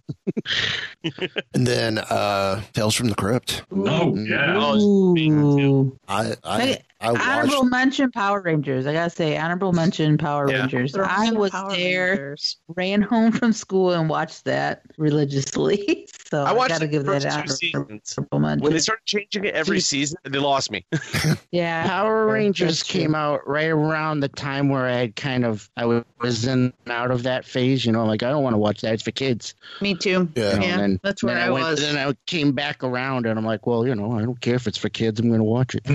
[1.54, 3.64] And then uh Tales from the Crypt.
[3.72, 4.76] Oh yeah.
[4.78, 5.98] Ooh.
[6.08, 8.86] I I, Hey, I Honorable watched mention Power Rangers.
[8.86, 10.60] I gotta say, honorable mention Power Yeah.
[10.62, 10.94] Rangers.
[10.94, 12.58] Throw I was Power there, Rangers.
[12.68, 16.08] ran home from school, and watched that religiously.
[16.30, 18.16] so I I, watched gotta the give that first two honorable seasons.
[18.32, 18.60] mention.
[18.64, 20.86] When they started changing it every season, they lost me.
[21.52, 25.86] yeah, Power Rangers came out right around the time where I had kind of I
[26.20, 27.86] was in and out of that phase.
[27.86, 28.94] You know, like I don't want to watch that.
[28.94, 29.54] It's for kids.
[29.82, 30.30] Me too.
[30.36, 30.54] Yeah.
[30.54, 31.80] You know, Yeah, then, that's where then I went, was.
[31.82, 34.68] Then I came back around, and I'm like, well, you know, I don't care if
[34.68, 35.20] it's for kids.
[35.20, 35.84] I'm going to watch it.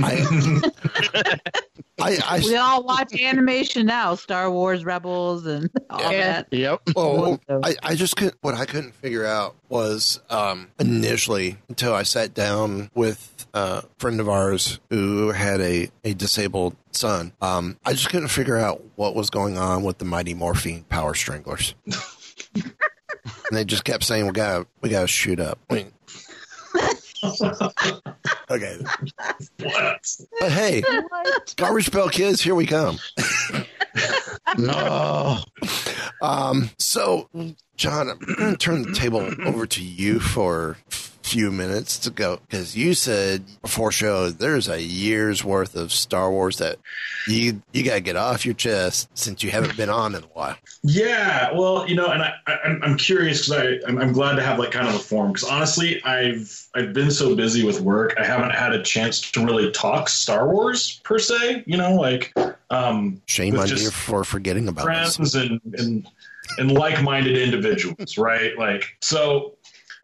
[1.99, 6.43] I I We all watch animation now, Star Wars Rebels and all Yeah.
[6.43, 6.47] that.
[6.53, 6.81] Yep.
[6.95, 11.95] well, So- I, I just couldn't what I couldn't figure out was um initially until
[11.95, 17.33] I sat down with a friend of ours who had a, a disabled son.
[17.41, 21.15] Um I just couldn't figure out what was going on with the Mighty Morphine Power
[21.15, 21.75] Stranglers.
[22.55, 22.73] and
[23.51, 25.59] they just kept saying we gotta we gotta shoot up.
[25.71, 25.93] I mean
[28.51, 28.79] Okay.
[29.63, 30.17] what?
[30.41, 30.83] But hey,
[31.57, 32.99] Garbage Pail Kids, here we come.
[34.59, 35.39] No.
[36.23, 37.29] Um, so,
[37.77, 42.11] John, I'm going to turn the table over to you for a few minutes to
[42.11, 46.79] go because you said before show there's a year's worth of Star Wars that
[47.27, 50.27] you you got to get off your chest since you haven't been on in a
[50.29, 50.57] while.
[50.85, 54.37] Yeah, well, you know, and I, I I'm, I'm curious because I I'm, I'm glad
[54.37, 57.81] to have like kind of a form because honestly, I've I've been so busy with
[57.81, 61.65] work, I haven't had a chance to really talk Star Wars per se.
[61.67, 62.33] You know, like
[62.71, 65.17] um, Shame on you for forgetting about this.
[65.17, 66.09] friends and and
[66.59, 68.57] and like-minded individuals, right?
[68.57, 69.56] Like, so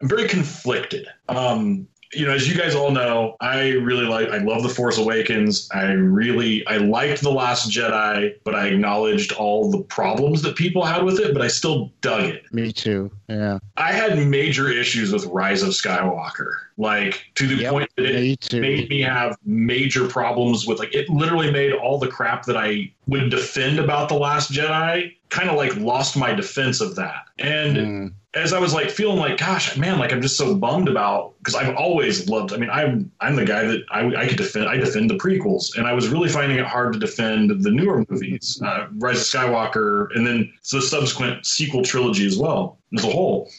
[0.03, 1.07] I'm very conflicted.
[1.29, 4.97] Um, you know, as you guys all know, I really like, I love The Force
[4.97, 5.69] Awakens.
[5.73, 10.83] I really, I liked The Last Jedi, but I acknowledged all the problems that people
[10.83, 12.43] had with it, but I still dug it.
[12.51, 13.09] Me too.
[13.29, 13.59] Yeah.
[13.77, 18.53] I had major issues with Rise of Skywalker, like to the Yep, point that it
[18.53, 22.57] Me made me have major problems with like it literally made all the crap that
[22.57, 27.25] I would defend about the last Jedi kind of like lost my defense of that.
[27.39, 28.13] And Mm.
[28.35, 31.55] as I was like feeling like gosh, man, like I'm just so bummed about because
[31.55, 34.77] I've always loved I mean, I'm I'm the guy that I I could defend I
[34.77, 38.61] defend the prequels and I was really finding it hard to defend the newer movies,
[38.63, 43.49] uh, Rise of Skywalker and then the subsequent sequel trilogy as well as a whole.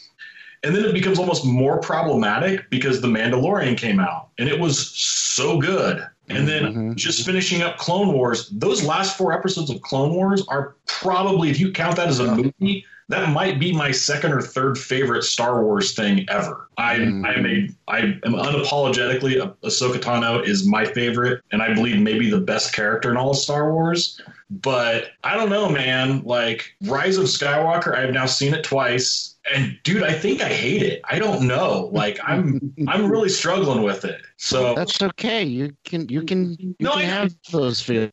[0.63, 4.89] And then it becomes almost more problematic because The Mandalorian came out and it was
[4.89, 6.03] so good.
[6.29, 6.95] And then Mhm.
[6.95, 11.59] just finishing up Clone Wars, those last four episodes of Clone Wars are probably, if
[11.59, 15.63] you count that as a movie, that might be my second or third favorite Star
[15.63, 16.67] Wars thing ever.
[16.79, 17.25] I Mm.
[17.25, 21.99] I am a I am unapologetically Ah- Ahsoka Tano is my favorite, and I believe
[22.01, 24.19] maybe the best character in all of Star Wars.
[24.49, 26.23] But I don't know, man.
[26.25, 30.81] Like Rise of Skywalker, I've now seen it twice, and dude, I think I hate
[30.81, 31.01] it.
[31.05, 31.89] I don't know.
[31.93, 34.21] Like I'm I'm really struggling with it.
[34.37, 35.43] So That's okay.
[35.43, 38.11] You can you can you No, can I- have those feelings.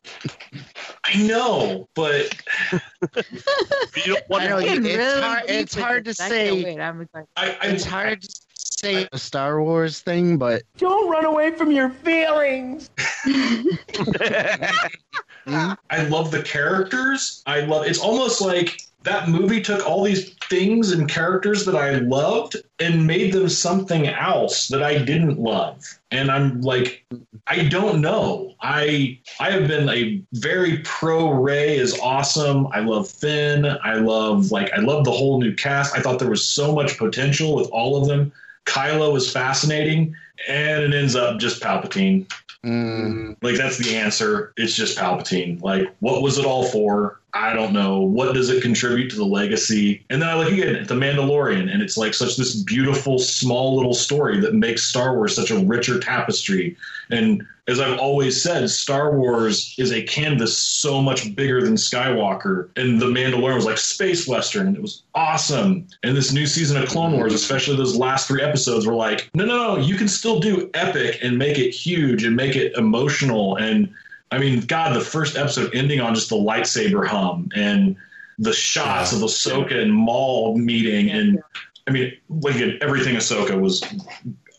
[1.05, 2.35] I know, but
[2.73, 6.81] You don't want know, to it's really hard- it's hard to say- wait.
[6.81, 7.09] I'm.
[7.15, 11.71] I, I It's hard to say a Star Wars thing, but Don't run away from
[11.73, 12.91] your feelings.
[15.47, 17.43] I love the characters.
[17.47, 21.93] I love it's almost like that movie took all these things and characters that I
[21.99, 25.83] loved and made them something else that I didn't love.
[26.11, 27.05] And I'm like
[27.47, 28.55] I don't know.
[28.61, 32.69] I I have been a very pro Rey is awesome.
[32.73, 33.67] I love Finn.
[33.83, 35.97] I love like I love the whole new cast.
[35.97, 38.33] I thought there was so much potential with all of them.
[38.67, 40.15] Kylo was fascinating
[40.49, 42.27] and it ends up just Palpatine.
[42.65, 44.53] mm, Like that's the answer.
[44.57, 45.61] It's just Palpatine.
[45.63, 47.19] Like what was it all for?
[47.35, 48.01] I don't know.
[48.01, 50.05] What does it contribute to the legacy?
[50.11, 53.75] And then I look again at the Mandalorian, and it's like such this beautiful, small
[53.77, 56.77] little story that makes Star Wars such a richer tapestry.
[57.11, 62.69] And as I've always said, Star Wars is a canvas so much bigger than Skywalker.
[62.77, 65.87] And the Mandalorian was like space western, it was awesome.
[66.03, 69.47] And this new season of Clone Wars, especially those last three episodes, were like, no,
[69.47, 73.57] no, no, you can still do epic and make it huge and make it emotional
[73.57, 73.95] and
[74.33, 77.97] I mean, God, the first episode ending on just the lightsaber hum and
[78.39, 81.41] the shots of Ahsoka and Maul meeting, and
[81.87, 83.83] I mean, like everything Ahsoka was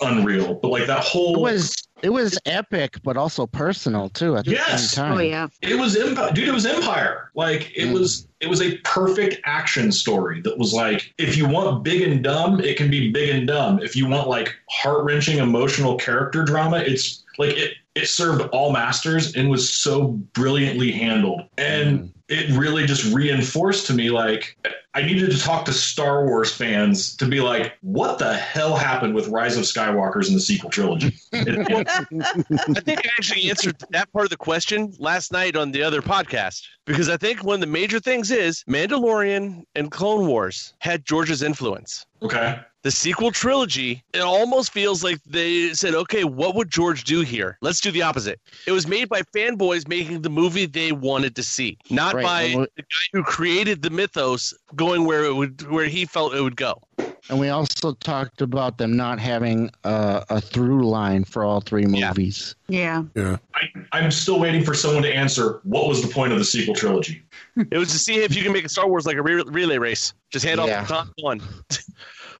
[0.01, 0.55] unreal.
[0.55, 4.35] But like that whole it whole was it was epic, but also personal too.
[4.35, 4.91] At the Yes.
[4.91, 5.17] same time.
[5.17, 5.47] Oh yeah.
[5.61, 6.49] it was empire, dude.
[6.49, 7.31] It was Empire.
[7.33, 7.93] Like it Mm.
[7.93, 12.21] was, it was a perfect action story that was like, if you want big and
[12.21, 13.79] dumb, it can be big and dumb.
[13.81, 17.75] If you want like heart wrenching emotional character drama, it's like it.
[17.95, 21.43] It served all masters and was so brilliantly handled.
[21.57, 22.07] And mm-hmm.
[22.29, 24.57] It really just reinforced to me like
[24.95, 29.15] I needed to talk to Star Wars fans to be like, what the hell happened
[29.15, 31.17] with Rise of Skywalker's in the sequel trilogy?
[31.33, 36.01] I think I actually answered that part of the question last night on the other
[36.01, 41.05] podcast because I think one of the major things is Mandalorian and Clone Wars had
[41.05, 42.05] George's influence.
[42.21, 42.59] okay.
[42.83, 47.57] The sequel trilogy, it almost feels like they said, okay, what would George do here?
[47.61, 48.41] Let's do the opposite.
[48.67, 52.55] It was made by fanboys making the movie they wanted to see, not Right, by
[52.57, 56.41] well, the guy who created the mythos going where it would where he felt it
[56.41, 56.81] would go.
[57.29, 61.85] And we also talked about them not having a, a through line for all three
[61.87, 62.09] Yeah.
[62.09, 62.53] movies.
[62.67, 63.03] Yeah.
[63.15, 63.37] Yeah.
[63.55, 66.75] I, I'm still waiting for someone to answer what was the point of the sequel
[66.75, 67.23] trilogy?
[67.71, 69.77] It was to see if you can make a Star Wars like a re- relay
[69.77, 70.13] race.
[70.31, 70.81] Just hand Yeah.
[70.81, 71.41] off the top one.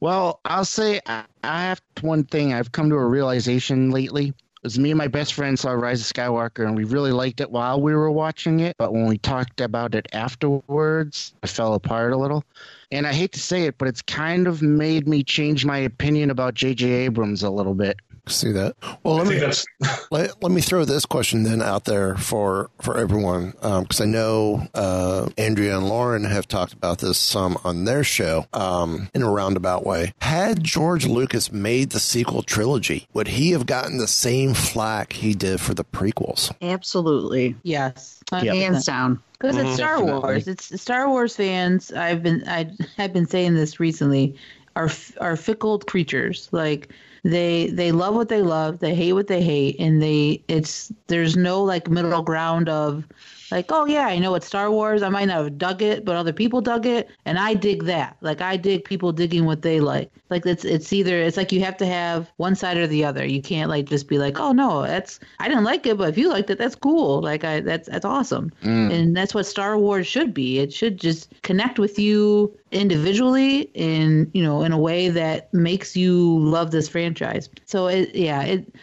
[0.02, 4.34] Well, I'll say I, I have one thing I've come to a realization lately.
[4.64, 7.52] Is me and my best friend saw Rise of Skywalker and we really liked it
[7.52, 12.14] while we were watching it, but when we talked about it afterwards, it fell apart
[12.14, 12.46] a little.
[12.90, 16.30] And I hate to say it, but it's kind of made me change my opinion
[16.30, 16.90] about J.J.
[16.90, 18.00] Abrams a little bit.
[18.28, 18.76] See that?
[19.04, 19.66] Well, let me that's
[20.12, 24.66] let, let me throw this question then out there for for everyone because I know
[24.74, 29.30] uh, Andrea and Lauren have talked about this some on their show um, in a
[29.30, 30.14] roundabout way.
[30.22, 35.34] Had George Lucas made the sequel trilogy, would he have gotten the same flack he
[35.34, 36.54] did for the prequels?
[36.62, 37.56] Absolutely.
[37.64, 38.22] Yes.
[38.32, 39.22] Hands down.
[39.34, 40.22] Because it's Star Definitely.
[40.22, 40.48] Wars.
[40.48, 41.92] It's Star Wars fans.
[41.92, 44.38] I've been I have been saying this recently.
[44.78, 46.48] Are are fickle creatures.
[46.54, 46.90] Like
[47.24, 48.80] they they love what they love.
[48.80, 53.06] They hate what they hate, and they it's there's no like middle ground of
[53.52, 55.04] like oh yeah I know it's Star Wars.
[55.04, 58.18] I might not have dug it, but other people dug it, and I dig that.
[58.22, 60.12] Like I dig people digging what they like.
[60.30, 63.26] Like it's it's either it's like you have to have one side or the other.
[63.26, 66.18] You can't like just be like oh no that's I didn't like it, but if
[66.18, 67.22] you liked it that's cool.
[67.22, 68.94] Like I that's that's awesome mm.
[68.94, 70.60] and that's what Star Wars should be.
[70.60, 75.96] It should just connect with you individually in you know in a way that makes
[75.96, 77.50] you love this franchise.
[77.66, 78.74] So it yeah it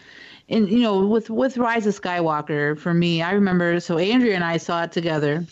[0.50, 4.44] and you know with with Rise of Skywalker for me I remember so Andrea and
[4.44, 5.46] I saw it together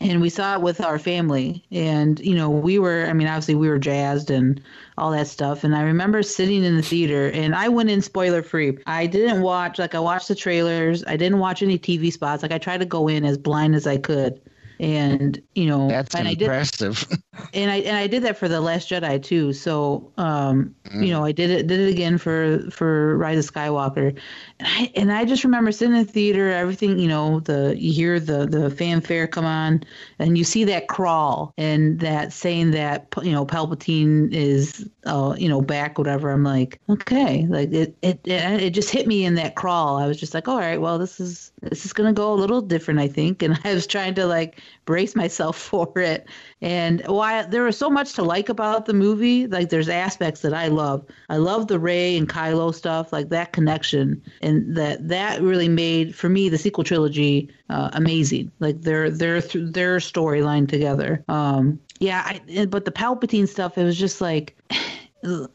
[0.00, 1.64] and we saw it with our family.
[1.72, 4.60] And you know we were i mean obviously we were jazzed and
[4.98, 5.64] all that stuff.
[5.64, 9.42] And i remember sitting in the theater and i went in spoiler free i didn't
[9.42, 11.04] watch like i watched the trailers.
[11.06, 12.42] I didn't watch any tv spots.
[12.42, 14.40] Like i tried to go in as blind as i could
[14.78, 17.06] and you know That's and i did impressive.
[17.54, 19.52] and I and I did that for the Last Jedi too.
[19.52, 24.16] So um, you know, I did it did it again for for Rise of Skywalker,
[24.58, 27.92] and I and I just remember sitting in the theater, everything you know, the you
[27.92, 29.82] hear the the fanfare come on,
[30.18, 35.48] and you see that crawl and that saying that you know Palpatine is uh you
[35.48, 36.30] know back whatever.
[36.30, 39.96] I'm like okay, like it it it, it just hit me in that crawl.
[39.96, 42.60] I was just like all right, well this is this is gonna go a little
[42.60, 46.26] different I think, and I was trying to like brace myself for it.
[46.60, 50.54] And while there was so much to like about the movie, like there's aspects that
[50.54, 51.04] I love.
[51.28, 56.14] I love the Rey and Kylo stuff, like that connection, and that that really made
[56.14, 58.50] for me the sequel trilogy uh, amazing.
[58.58, 61.24] Like their their th- their storyline together.
[61.28, 64.56] Um, yeah, I, but the Palpatine stuff, it was just like.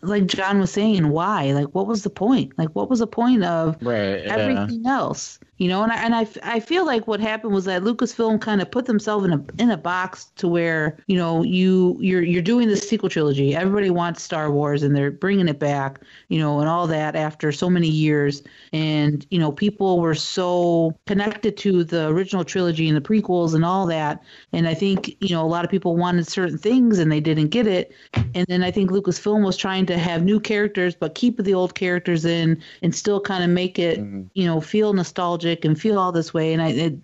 [0.02, 1.54] Like John was saying, why?
[1.54, 2.52] Like, what was the point?
[2.58, 4.36] Like, what was the point of Right, yeah.
[4.36, 5.40] everything else?
[5.62, 8.64] You know, and I, and I, I feel like what happened was that Lucasfilm kind
[8.64, 12.42] of put themselves in a in a box to where you know you you're you're
[12.42, 13.56] doing the sequel trilogy.
[13.56, 16.02] Everybody wants Star Wars, and they're bringing it back.
[16.30, 18.42] You know, and all that after so many years,
[18.74, 23.64] and you know people were so connected to the original trilogy and the prequels and
[23.64, 24.24] all that.
[24.54, 27.50] And I think you know a lot of people wanted certain things and they didn't
[27.50, 27.92] get it.
[28.34, 31.76] And then I think Lucasfilm was trying to have new characters but keep the old
[31.76, 34.24] characters in and still kind of make it mm-hmm.
[34.34, 36.54] you know feel nostalgic and feel all this way.
[36.54, 36.96] And I it,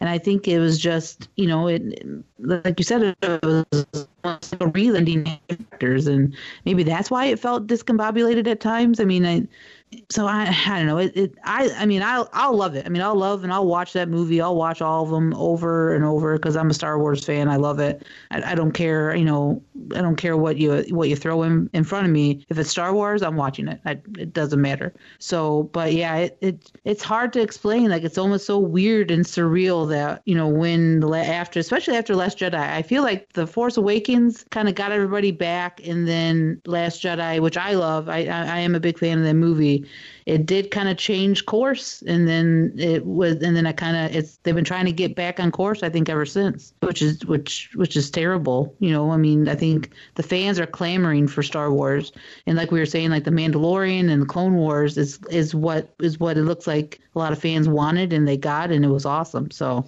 [0.00, 1.82] and I think it was just you know it
[2.38, 3.64] like you said it was
[4.24, 6.34] relanding characters and
[6.64, 9.00] maybe that's why it felt discombobulated at times.
[9.00, 9.46] I mean I
[10.10, 10.98] so I, I don't know.
[10.98, 12.84] It, it I I mean I'll I'll love it.
[12.84, 14.40] I mean I'll love and I'll watch that movie.
[14.40, 17.48] I'll watch all of them over and over because I'm a Star Wars fan.
[17.48, 18.06] I love it.
[18.30, 19.14] I, I don't care.
[19.14, 19.62] You know
[19.94, 22.44] I don't care what you what you throw in in front of me.
[22.48, 23.80] If it's Star Wars, I'm watching it.
[23.86, 24.92] I, it doesn't matter.
[25.18, 27.88] So but yeah, it, it it's hard to explain.
[27.88, 32.14] Like it's almost so weird and surreal that you know when the after especially after
[32.14, 36.60] Last Jedi, I feel like the Force Awakens kind of got everybody back, and then
[36.66, 38.08] Last Jedi, which I love.
[38.08, 39.77] I I, I am a big fan of that movie
[40.26, 44.14] it did kind of change course and then it was and then I kind of
[44.14, 47.24] it's they've been trying to get back on course I think ever since which is
[47.26, 51.42] which which is terrible you know I mean I think the fans are clamoring for
[51.42, 52.12] Star Wars
[52.46, 55.94] and like we were saying like the Mandalorian and the Clone Wars is is what
[56.00, 58.88] is what it looks like a lot of fans wanted and they got and it
[58.88, 59.86] was awesome so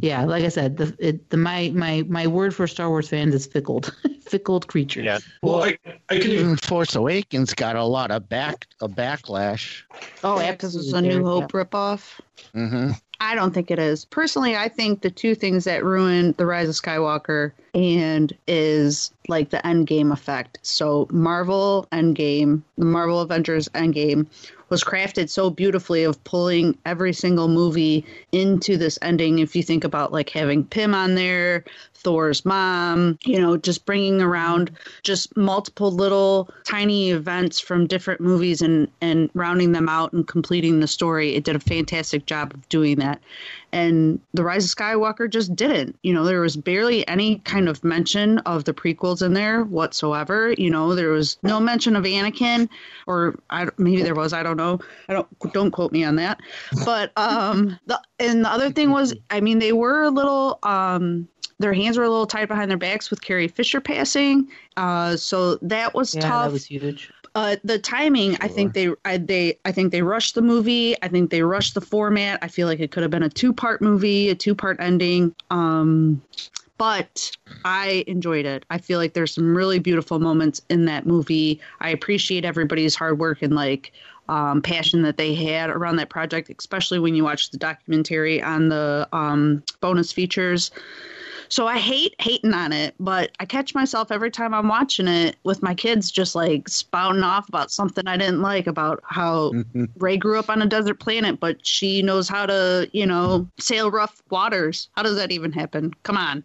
[0.00, 3.34] Yeah, like I said, the it, the my my my word for Star Wars fans
[3.34, 3.82] is fickle,
[4.22, 5.04] fickle creatures.
[5.04, 5.18] Yeah.
[5.42, 5.78] Well, I,
[6.10, 9.82] I can Even Force Awakens got a lot of back a backlash.
[10.22, 12.20] Oh, yeah, because it's a New Hope ripoff.
[12.54, 12.92] Mm-hmm.
[13.20, 14.04] I don't think it is.
[14.04, 19.50] Personally, I think the two things that ruined the Rise of Skywalker and is like
[19.50, 20.58] the Endgame effect.
[20.62, 24.26] So Marvel Endgame, the Marvel Avengers Endgame
[24.68, 29.38] was crafted so beautifully of pulling every single movie into this ending.
[29.38, 31.64] If you think about like having Pym on there,
[31.94, 34.70] Thor's mom, you know, just bringing around
[35.02, 40.80] just multiple little tiny events from different movies and and rounding them out and completing
[40.80, 41.34] the story.
[41.34, 43.20] It did a fantastic job of doing that.
[43.76, 45.98] And The Rise of Skywalker just didn't.
[46.02, 50.54] You know, there was barely any kind of mention of the prequels in there whatsoever.
[50.56, 52.70] You know, there was no mention of Anakin,
[53.06, 54.32] or I, maybe there was.
[54.32, 54.80] I don't know.
[55.08, 56.40] I don't don't quote me on that.
[56.86, 61.28] But um, the and the other thing was, I mean, they were a little um
[61.58, 64.48] their hands were a little tied behind their backs with Carrie Fisher passing.
[64.76, 66.44] Uh, so that was Yeah, tough.
[66.46, 67.10] that was huge.
[67.36, 70.96] Uh, the timing, I think they, I, they, I think they rushed the movie.
[71.02, 72.38] I think they rushed the format.
[72.40, 75.34] I feel like it could have been a two-part movie, a two-part ending.
[75.50, 76.22] Um,
[76.78, 77.30] but
[77.62, 78.64] I enjoyed it.
[78.70, 81.60] I feel like there's some really beautiful moments in that movie.
[81.80, 83.92] I appreciate everybody's hard work and like
[84.30, 88.70] um, passion that they had around that project, especially when you watch the documentary on
[88.70, 90.70] the um, bonus features.
[91.48, 95.36] So I hate hating on it, but I catch myself every time I'm watching it
[95.44, 99.52] with my kids just like spouting off about something I didn't like about how
[99.96, 103.90] Rey grew up on a desert planet, but she knows how to, you know, sail
[103.90, 104.88] rough waters.
[104.96, 105.92] How does that even happen?
[106.02, 106.44] Come on.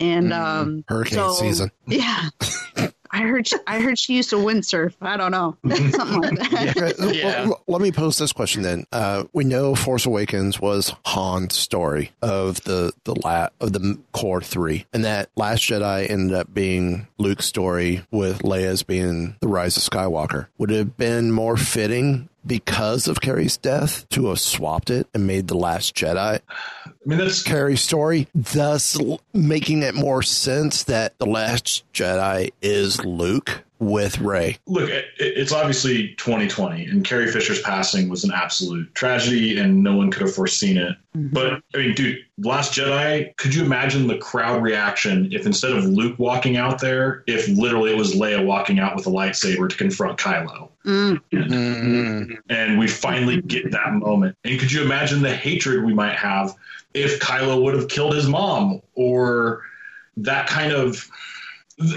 [0.00, 1.70] And um Hurricane so- season.
[1.86, 2.28] Yeah.
[3.10, 4.94] I heard she, I heard she used to windsurf.
[5.00, 5.56] I don't know.
[5.90, 6.94] Something like that.
[7.08, 8.86] Okay, well, let me pose this question then.
[8.92, 14.40] Uh, we know Force Awakens was Han's story of the the la- of the core
[14.40, 19.76] three, and that Last Jedi ended up being Luke's story with Leia's being the Rise
[19.76, 20.46] of Skywalker.
[20.58, 25.26] Would it have been more fitting because of Carrie's death to have swapped it and
[25.26, 26.40] made the Last Jedi I
[27.08, 28.98] mean, that's Carrie's story, thus
[29.32, 34.58] making it more sense that the Last Jedi is Luke with Rey.
[34.66, 34.90] look.
[34.90, 40.10] It, it's obviously 2020, and Carrie Fisher's passing was an absolute tragedy, and no one
[40.10, 40.96] could have foreseen it.
[41.14, 43.36] But I mean, dude, Last Jedi.
[43.36, 47.92] Could you imagine the crowd reaction if instead of Luke walking out there, if literally
[47.92, 50.70] it was Leia walking out with a lightsaber to confront Kylo?
[50.84, 51.20] Mm.
[51.32, 52.34] Mm-hmm.
[52.48, 54.36] and we finally get that moment.
[54.44, 56.54] And could you imagine the hatred we might have
[57.02, 59.62] if Kylo would have killed his mom or
[60.16, 61.08] that kind of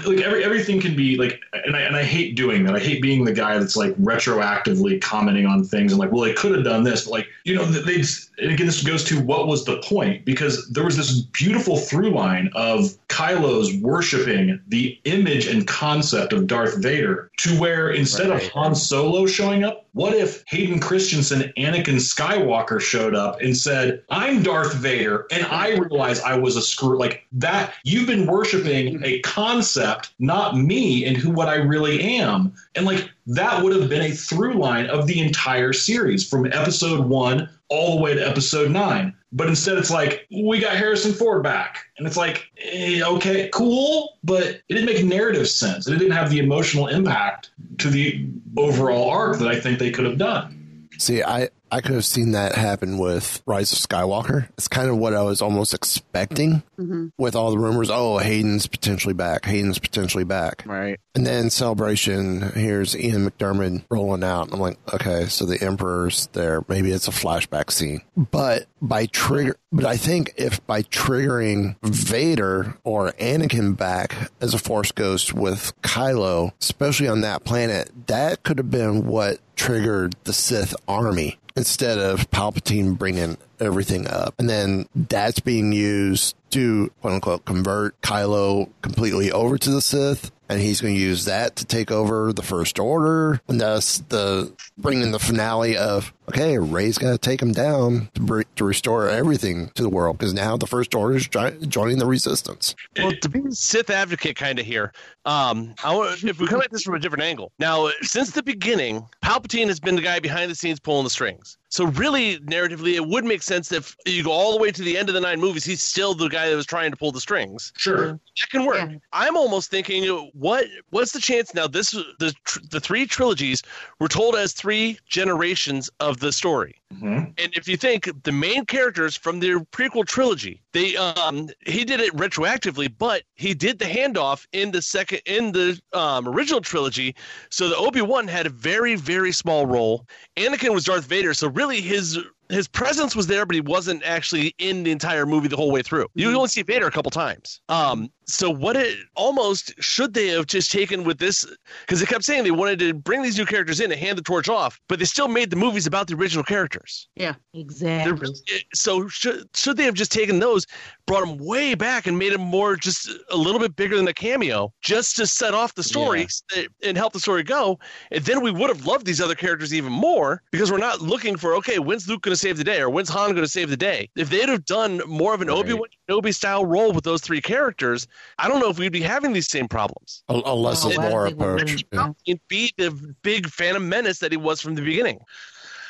[0.06, 2.76] like every everything can be like and I and I hate doing that.
[2.76, 6.34] I hate being the guy that's like retroactively commenting on things and like, well, they
[6.34, 8.02] could have done this, but like, you know, they
[8.42, 10.24] and again this goes to what was the point?
[10.24, 16.46] Because there was this beautiful through line of Kylo's worshiping the image and concept of
[16.46, 22.00] Darth Vader to where instead of Han Solo showing up, what if Hayden Christensen, Anakin
[22.00, 26.98] Skywalker showed up and said, I'm Darth Vader and I realize I was a screw
[26.98, 32.54] like that you've been worshiping a concept, not me and who what I really am.
[32.74, 37.06] And like that would have been a through line of the entire series from episode
[37.06, 39.14] one all the way to episode nine.
[39.32, 41.86] But instead, it's like, we got Harrison Ford back.
[41.96, 45.86] And it's like, eh, okay, cool, but it didn't make narrative sense.
[45.86, 48.26] And it didn't have the emotional impact to the
[48.58, 50.88] overall arc that I think they could have done.
[50.98, 54.46] See, I, I could have seen that happen with Rise of Skywalker.
[54.58, 57.06] It's kind of what I was almost expecting mm-hmm.
[57.16, 57.88] with all the rumors.
[57.90, 59.46] Oh, Hayden's potentially back.
[59.46, 60.64] Hayden's potentially back.
[60.66, 61.00] Right.
[61.14, 64.52] And then Celebration, here's Ian McDiarmid rolling out.
[64.52, 66.62] I'm like, okay, so the Emperor's there.
[66.68, 68.02] Maybe it's a flashback scene.
[68.16, 74.58] But by trigger, but I think if by triggering Vader or Anakin back as a
[74.58, 80.32] Force Ghost with Kylo, especially on that planet, that could have been what triggered the
[80.32, 84.34] Sith army instead of Palpatine bringing everything up.
[84.38, 90.30] And then that's being used to quote unquote convert Kylo completely over to the Sith.
[90.52, 93.40] And he's going to use that to take over the First Order.
[93.48, 98.20] And thus the bringing the finale of, okay, Rey's got to take him down to,
[98.20, 101.98] br- to restore everything to the world because now the First Order is jo- joining
[101.98, 102.74] the Resistance.
[102.98, 104.92] Well, to be a Sith advocate kind of here,
[105.24, 107.50] um, I if we come at this from a different angle.
[107.58, 111.56] Now, since the beginning, Palpatine has been the guy behind the scenes pulling the strings.
[111.72, 114.98] So really, narratively, it would make sense if you go all the way to the
[114.98, 117.20] end of the nine movies, he's still the guy that was trying to pull the
[117.20, 117.72] strings.
[117.78, 118.08] Sure.
[118.08, 118.90] That can work.
[119.14, 120.04] I'm almost thinking,
[120.34, 121.66] what what's the chance now?
[121.66, 123.62] This the tr- the three trilogies
[124.00, 126.81] were told as three generations of the story.
[126.92, 127.32] Mhm.
[127.38, 132.00] And if you think the main characters from the prequel trilogy, they um he did
[132.00, 137.14] it retroactively, but he did the handoff in the second in the um, original trilogy.
[137.50, 140.06] So the Obi Wan had a very very small role.
[140.36, 142.18] Anakin was Darth Vader, so really his
[142.52, 145.82] his presence was there, but he wasn't actually in the entire movie the whole way
[145.82, 146.06] through.
[146.14, 146.36] You mm-hmm.
[146.36, 147.60] only see Vader a couple times.
[147.68, 151.44] Um, so what it almost should they have just taken with this?
[151.80, 154.22] Because they kept saying they wanted to bring these new characters in and hand the
[154.22, 157.08] torch off, but they still made the movies about the original characters.
[157.16, 157.34] Yeah.
[157.54, 158.16] Exactly.
[158.16, 160.66] They're- eh, So should should they have just taken those,
[161.06, 164.14] brought them way back, and made them more just a little bit bigger than a
[164.14, 167.78] cameo, just to set off the story s- eh, and help the story go?
[168.10, 171.36] And then we would have loved these other characters even more because we're not looking
[171.36, 173.70] for okay, when's Luke going to save the day or when's Han going to save
[173.70, 174.08] the day?
[174.16, 175.56] If they'd have done more of an Right.
[175.58, 178.06] Obi Wan Kenobi style role with those three characters,
[178.38, 180.22] I don't know if we'd be having these same problems.
[180.28, 181.84] A, a less Oh, is I more approach.
[181.92, 182.12] Yeah.
[182.24, 182.90] He'd be the
[183.22, 185.20] big Phantom Menace that he was from the beginning.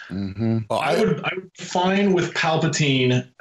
[0.09, 3.32] hmm Well, I would I would be fine with Palpatine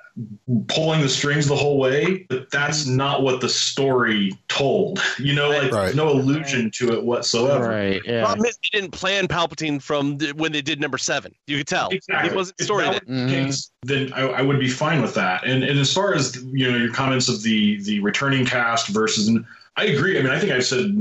[0.67, 2.97] pulling the strings the whole way, but that's mm-hmm.
[2.97, 5.01] not what the story told.
[5.21, 5.83] You know, like Right.
[5.83, 7.69] there's no allusion to it whatsoever.
[7.69, 8.01] Right.
[8.05, 8.25] Yeah.
[8.25, 11.33] Problem is, they didn't plan Palpatine from the, when they did number seven.
[11.45, 12.31] You could tell Exactly.
[12.31, 12.85] it wasn't If story.
[12.85, 13.15] that then.
[13.15, 13.45] were the mm-hmm.
[13.45, 15.45] case, then I, I would be fine with that.
[15.45, 19.29] And and as far as you know, your comments of the the returning cast versus,
[19.77, 20.19] I agree.
[20.19, 20.91] I mean, I think I've said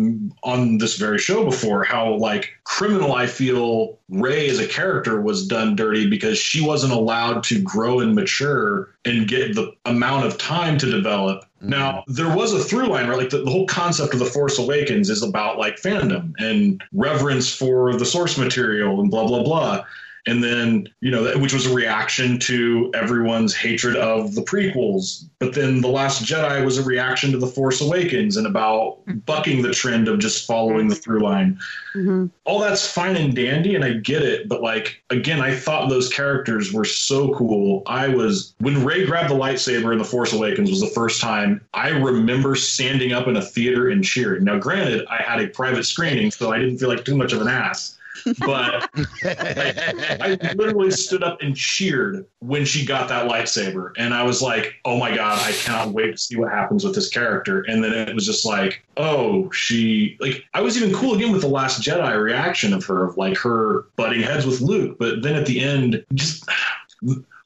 [0.45, 5.47] on this very show before how like criminal I feel Rey as a character was
[5.47, 10.39] done dirty because she wasn't allowed to grow and mature and get the amount of
[10.39, 11.45] time to develop.
[11.57, 11.71] Mm-hmm.
[11.71, 13.19] Now, there was a through line, right?
[13.19, 17.53] Like the, the whole concept of The Force Awakens is about like fandom and reverence
[17.53, 19.85] for the source material and blah, blah, blah
[20.27, 25.25] and then you know which was a reaction to everyone's hatred of the prequels.
[25.39, 29.63] But then the last jedi was a reaction to the force awakens and about bucking
[29.63, 31.59] the trend of just following the through line.
[31.93, 35.89] Hmm all that's fine and dandy and i get it but like again i thought
[35.89, 37.85] those characters were so cool.
[37.87, 41.61] I was when rey grabbed the lightsaber in the force awakens was the first time
[41.75, 44.43] i remember standing up in a theater and cheering.
[44.43, 47.41] Now granted i had a private screening so i didn't feel like too much of
[47.41, 47.97] an ass
[48.41, 48.89] but
[49.23, 53.93] I literally stood up and cheered when she got that lightsaber.
[53.99, 56.95] And I was like, oh my God, I cannot wait to see what happens with
[56.95, 57.63] this character.
[57.69, 61.41] And then it was just like, oh, she, like, I was even cool again with
[61.43, 64.97] the Last Jedi reaction of her, of like her butting heads with Luke.
[64.99, 66.49] But then at the end, just.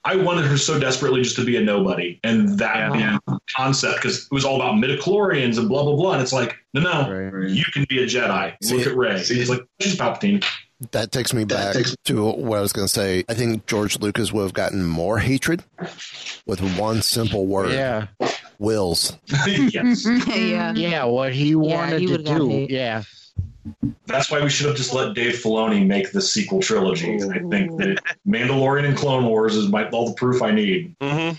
[0.07, 3.16] I wanted her so desperately just to be a nobody, and that Yeah.
[3.27, 6.12] being concept because it was all about midichlorians and blah blah blah.
[6.12, 7.49] And it's like, no, no, Right.
[7.49, 8.55] you can be a Jedi.
[8.62, 9.18] See- Look at Rey.
[9.20, 10.45] He's like, she's Palpatine.
[10.93, 13.24] That takes me back to what I was going to say.
[13.28, 15.62] I think George Lucas would have gotten more hatred
[16.47, 18.07] with one simple word: Yeah.
[18.59, 19.16] wills.
[19.47, 20.07] yes.
[20.28, 20.72] yeah.
[20.74, 21.05] Yeah.
[21.05, 22.66] What he wanted he to do.
[22.68, 23.03] Yeah.
[24.07, 27.16] That's why we should have just let Dave Filoni make the sequel trilogy.
[27.16, 30.95] I think that Mandalorian and Clone Wars is my, all the proof I need.
[31.01, 31.37] Mm-hmm.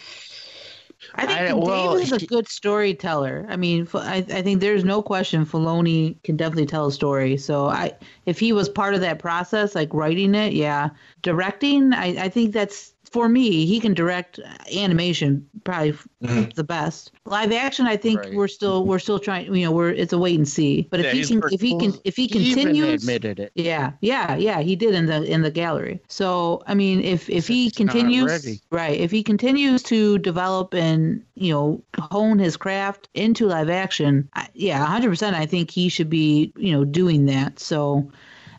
[1.18, 3.46] I think I- well, David is a good storyteller.
[3.50, 7.38] I mean, I, I think there's no question Filoni can definitely tell a story.
[7.38, 7.94] So I,
[8.26, 10.90] if he was part of that process, like writing it, yeah,
[11.22, 13.66] directing, I, I think that's for me.
[13.66, 14.40] He can direct
[14.76, 16.54] animation probably f- Mhm.
[16.56, 17.12] the best.
[17.26, 18.34] Live action, I think Right.
[18.34, 19.54] we're still we're still trying.
[19.54, 20.88] You know, we're it's a wait and see.
[20.92, 23.52] But if Yeah, he can, if he can, if he He even continues, admitted it.
[23.56, 24.62] yeah, yeah, yeah.
[24.62, 26.00] He did in the in the gallery.
[26.08, 31.24] So I mean, if if he It's continues, right, if he continues to develop and
[31.36, 35.36] you know hone his craft into live action, I, yeah, hundred percent.
[35.36, 37.60] I think he should be you know doing that.
[37.60, 38.10] So,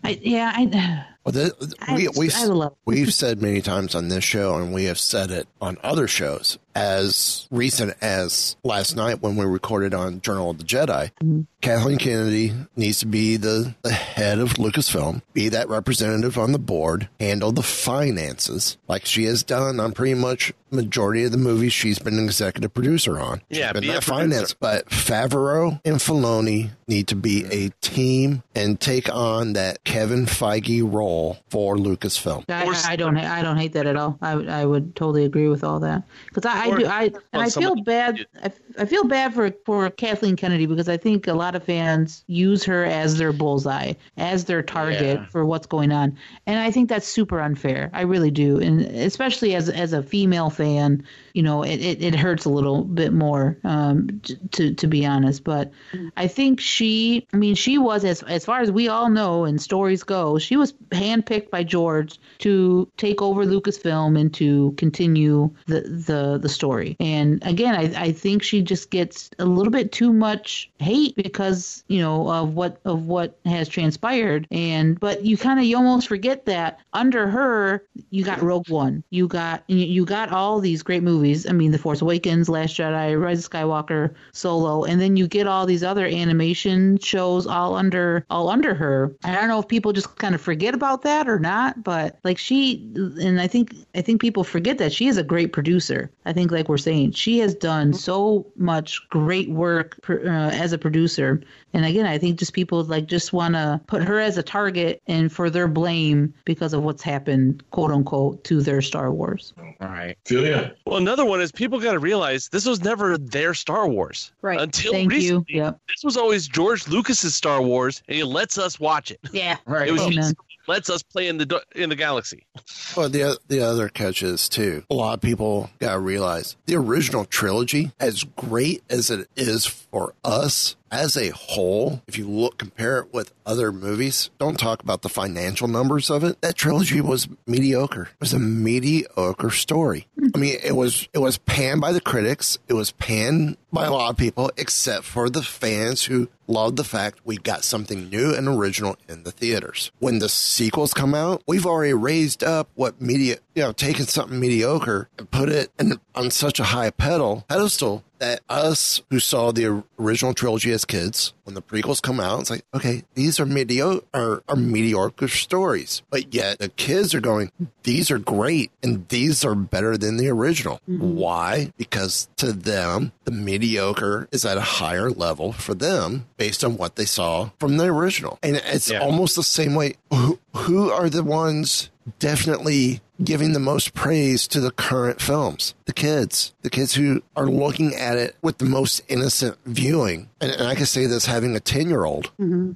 [0.05, 1.07] I yeah, I.
[1.27, 4.85] Well, the, I, we, we've, I we've said many times on this show, and we
[4.85, 10.21] have said it on other shows, as recent as last night when we recorded on
[10.21, 11.11] Journal of the Jedi.
[11.21, 11.41] Mm-hmm.
[11.63, 16.61] Kathleen Kennedy needs to be the, the head of Lucasfilm, be that representative on the
[16.61, 21.73] board, handle the finances like she has done on pretty much majority of the movies
[21.73, 23.41] she's been an executive producer on.
[23.51, 24.21] She's Yeah, been be a that producer.
[24.29, 24.55] finance.
[24.55, 30.83] But Favreau and Filoni need to be a team and take on that Kevin Feige
[30.89, 31.16] role
[31.51, 32.45] for Lucasfilm.
[32.49, 33.17] I, Or- I don't.
[33.17, 34.19] I don't hate that at all.
[34.23, 36.87] I, would- I would totally agree with all that because I, I do.
[36.87, 37.03] I
[37.33, 38.27] and I feel bad.
[38.43, 42.25] I, I feel bad for for Kathleen Kennedy because I think a lot of fans
[42.27, 45.27] use her as their bullseye, as their target Yeah.
[45.27, 47.91] for what's going on, and I think that's super unfair.
[47.93, 51.03] I really do, and especially as as a female fan,
[51.35, 54.21] you know, it, it, it hurts a little bit more, um,
[54.53, 55.45] to to be honest.
[55.45, 55.71] But
[56.17, 59.61] I think she, I mean, she was as as far as we all know and
[59.61, 60.73] stories go, she was
[61.07, 66.97] handpicked by George to take over Lucasfilm and to continue the the the story.
[67.01, 71.85] And again, I, I think she just gets a little bit too much hate because
[71.89, 74.47] you know of what of what has transpired.
[74.51, 79.03] And but you kind of you almost forget that under her you got Rogue One,
[79.11, 81.49] you got you got all these great movies.
[81.49, 85.47] I mean, The Force Awakens, Last Jedi, Rise of Skywalker, Solo, and then you get
[85.47, 89.15] all these other animation shows all under all under her.
[89.25, 92.39] I don't know if people just kind of forget about that or not, but like
[92.39, 96.11] she and I think I think people forget that she is a great producer.
[96.25, 100.79] I think like we're saying, she has done so much great work uh, as a
[100.79, 101.43] producer.
[101.73, 105.03] And again, I think just people like just want to put her as a target
[105.07, 109.53] and for their blame because of what's happened, quote unquote, to their Star Wars.
[109.59, 110.17] All right.
[110.25, 110.75] Julia.
[110.87, 114.33] Well, another one is people got to realize this was never their Star Wars.
[114.43, 114.61] Right.
[114.61, 115.63] Until Thank recently, you.
[115.63, 115.81] Yep.
[115.89, 119.21] this was always George Lucas's Star Wars, and he lets us watch it.
[119.33, 119.57] Yeah.
[119.67, 119.89] Right.
[119.89, 120.17] It was Amen.
[120.17, 122.47] basically lets us play in the in the galaxy.
[122.97, 124.85] Well, the the other catch is too.
[124.91, 130.15] A lot of people gotta realize the original trilogy, as great as it is for
[130.25, 135.03] us as a whole, if you look compare it with other movies, don't talk about
[135.03, 136.41] the financial numbers of it.
[136.41, 138.11] That trilogy was mediocre.
[138.15, 140.07] It was a mediocre story.
[140.19, 140.31] Mm-hmm.
[140.35, 142.59] I mean, it was it was panned by the critics.
[142.69, 146.85] It was panned by a lot of people, except for the fans who loved the
[146.85, 149.91] fact we got something new and original in the theaters.
[149.99, 154.39] When the sequels come out, we've already raised up what media, you know, taken something
[154.39, 159.51] mediocre and put it in, on such a high pedal pedestal that us who saw
[159.53, 163.45] the original trilogy as kids, when the prequels come out, it's like, okay, these are
[163.45, 166.03] mediocre are, are mediocre stories.
[166.11, 167.51] But yet the kids are going,
[167.83, 170.81] these are great and these are better than the original.
[170.89, 171.17] Mm-hmm.
[171.17, 171.73] Why?
[171.79, 176.97] Because to them, the mediocre is at a higher level for them based on what
[176.97, 178.39] they saw from the original.
[178.43, 179.01] And it's Yeah.
[179.01, 179.97] almost the same way.
[180.13, 185.75] Who, who are the ones definitely giving the most praise to the current films?
[185.87, 190.29] The kids, the kids who are looking at it with the most innocent viewing.
[190.41, 192.33] And, and I can say this having a 10 year old.
[192.41, 192.73] Mm-hmm.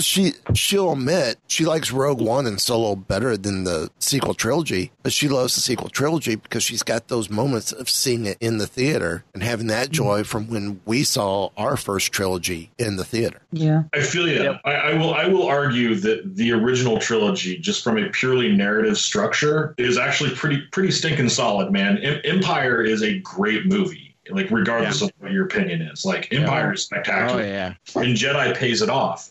[0.00, 5.12] She, she'll admit she likes Rogue One and Solo better than the sequel trilogy, but
[5.12, 8.66] she loves the sequel trilogy because she's got those moments of seeing it in the
[8.66, 9.94] theater and having that mm-hmm.
[9.94, 13.40] joy from when we saw our first trilogy in the theater.
[13.50, 13.84] Yeah.
[13.92, 14.42] I feel you.
[14.42, 14.60] Yep.
[14.64, 15.14] I, I will.
[15.14, 20.34] I will argue that the original trilogy, just from a purely narrative structure, is actually
[20.34, 21.72] pretty pretty stinking solid.
[21.72, 24.04] Man, Em- Empire is a great movie.
[24.30, 27.74] Like regardless of what your opinion is, like Empire is spectacular, Oh yeah.
[27.94, 29.30] and Jedi pays it off.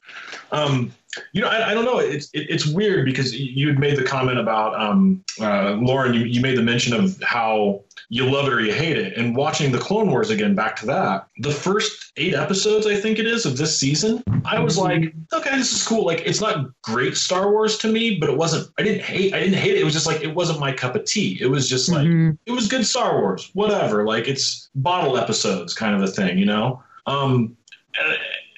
[0.51, 0.91] Um,
[1.33, 1.99] you know, I, I don't know.
[1.99, 6.15] It's it, it's weird because you had made the comment about um, uh, Lauren.
[6.15, 9.17] You, you made the mention of how you love it or you hate it.
[9.17, 13.19] And watching the Clone Wars again, back to that, the first eight episodes, I think
[13.19, 16.05] it is, of this season, I was like, okay, this is cool.
[16.05, 18.71] Like, it's not great Star Wars to me, but it wasn't.
[18.79, 19.33] I didn't hate.
[19.33, 19.81] I didn't hate it.
[19.81, 21.37] It was just like it wasn't my cup of tea.
[21.41, 22.37] It was just like Mhm.
[22.45, 24.05] it was good Star Wars, whatever.
[24.05, 26.81] Like it's bottle episodes, kind of a thing, you know.
[27.07, 27.57] Um,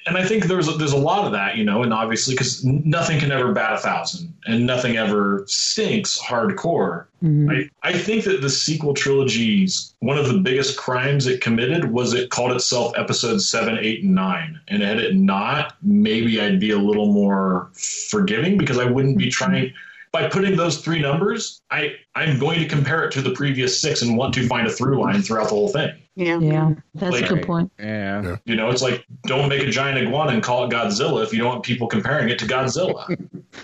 [0.10, 2.64] and, I think there's a, there's a lot of that, you know, and obviously because
[2.66, 7.06] nothing can ever bat a thousand, and nothing ever stinks hardcore.
[7.24, 7.70] Mhm.
[7.84, 12.14] I, I think that the sequel trilogies, one of the biggest crimes it committed was
[12.14, 14.60] it called itself episode seven, eight, and nine.
[14.68, 17.70] And had it not, maybe I'd be a little more
[18.10, 19.74] forgiving because I wouldn't be trying
[20.12, 24.02] by putting those three numbers, I, I'm going to compare it to the previous six
[24.02, 25.92] and want to find a through line throughout the whole thing.
[26.20, 26.40] Yeah.
[26.40, 26.74] Yeah.
[26.96, 27.72] That's a good point.
[27.80, 28.36] Yeah.
[28.44, 31.40] You know, it's like don't make a giant iguana and call it Godzilla if you
[31.40, 33.08] don't want people comparing it to Godzilla.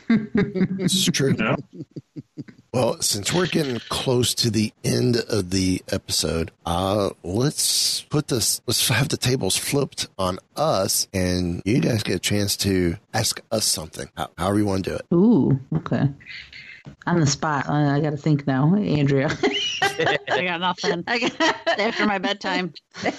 [0.79, 1.31] it's true.
[1.31, 1.55] You know?
[2.73, 8.61] Well, since we're getting close to the end of the episode, uh, let's put this,
[8.67, 13.41] let's have the tables flipped on us and you guys get a chance to ask
[13.51, 15.05] us something, however you want to do it.
[15.13, 15.59] Ooh.
[15.75, 16.09] Okay.
[17.07, 17.69] On the spot.
[17.69, 19.27] I, I got to think now, Andrea.
[19.81, 21.03] I got nothing.
[21.07, 21.41] I got
[21.79, 22.73] after my bedtime.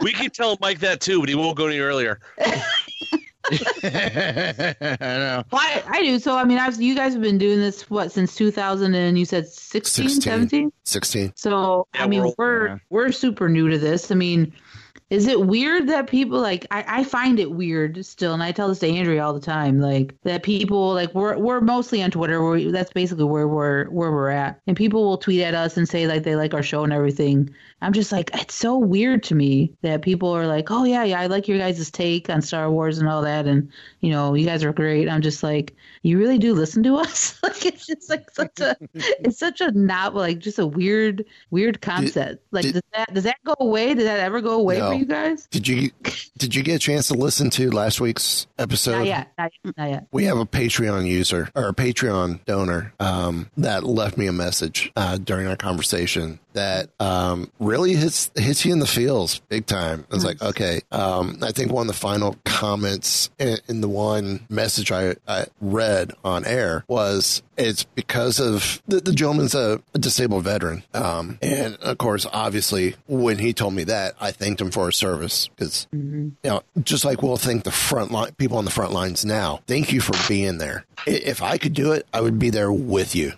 [0.00, 2.18] We keep telling Mike that too, but he won't go any earlier.
[3.50, 5.42] I know.
[5.50, 6.18] Well, I, I do.
[6.18, 9.24] So, I mean, I've, you guys have been doing this, what, since 2000 and you
[9.24, 10.20] said 16, 16.
[10.20, 10.72] 17?
[10.84, 11.32] 16.
[11.36, 14.10] So, Yeah, I mean, we're we're, old, we're, super new to this.
[14.10, 14.52] I mean,
[15.12, 18.68] is it weird that people like I, I find it weird still, and I tell
[18.68, 22.42] this to Andrea all the time, like that people like we're we're mostly on Twitter.
[22.42, 25.86] Where that's basically where we're where we're at, and people will tweet at us and
[25.86, 27.50] say like they like our show and everything.
[27.82, 31.20] I'm just like it's so weird to me that people are like, oh yeah, yeah,
[31.20, 34.46] I like your guys' take on Star Wars and all that, and you know you
[34.46, 35.10] guys are great.
[35.10, 37.38] I'm just like, you really do listen to us?
[37.42, 41.82] like it's just like such a it's such a not like just a weird weird
[41.82, 42.42] concept.
[42.50, 43.92] like did- does that does that go away?
[43.94, 44.90] Did that ever go away No.
[45.02, 45.46] You guys?
[45.50, 45.90] Did you
[46.38, 48.98] did you get a chance to listen to last week's episode?
[48.98, 49.32] Not yet.
[49.36, 50.06] Not, not yet.
[50.12, 54.92] We have a Patreon user or a Patreon donor um, that left me a message
[54.96, 60.06] uh, during our conversation that um, really hits hits you in the feels big time.
[60.10, 60.80] I was like, okay.
[60.92, 65.46] Um, I think one of the final comments in, in the one message I, I
[65.60, 71.38] read on air was it's because of the, the gentleman's a, a disabled veteran, um,
[71.42, 75.48] and of course, obviously, when he told me that, I thanked him for his service
[75.48, 79.24] because you know, just like we'll thank the front line people on the front lines
[79.24, 79.60] now.
[79.66, 80.84] Thank you for being there.
[81.06, 83.32] If I could do it, I would be there with you.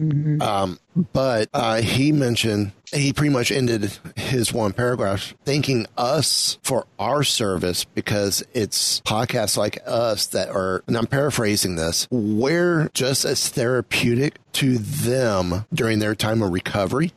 [0.00, 0.78] Um,
[1.12, 7.22] but uh, he mentioned he pretty much ended his one paragraph thanking us for our
[7.22, 13.48] service because it's podcasts like us that are, and I'm paraphrasing this, we're just as
[13.48, 17.12] therapeutic to them during their time of recovery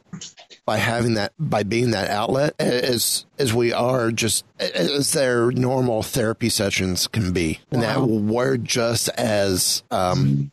[0.66, 6.04] by having that by being that outlet as as we are just as their normal
[6.04, 7.60] therapy sessions can be.
[7.72, 10.52] And that we're just as um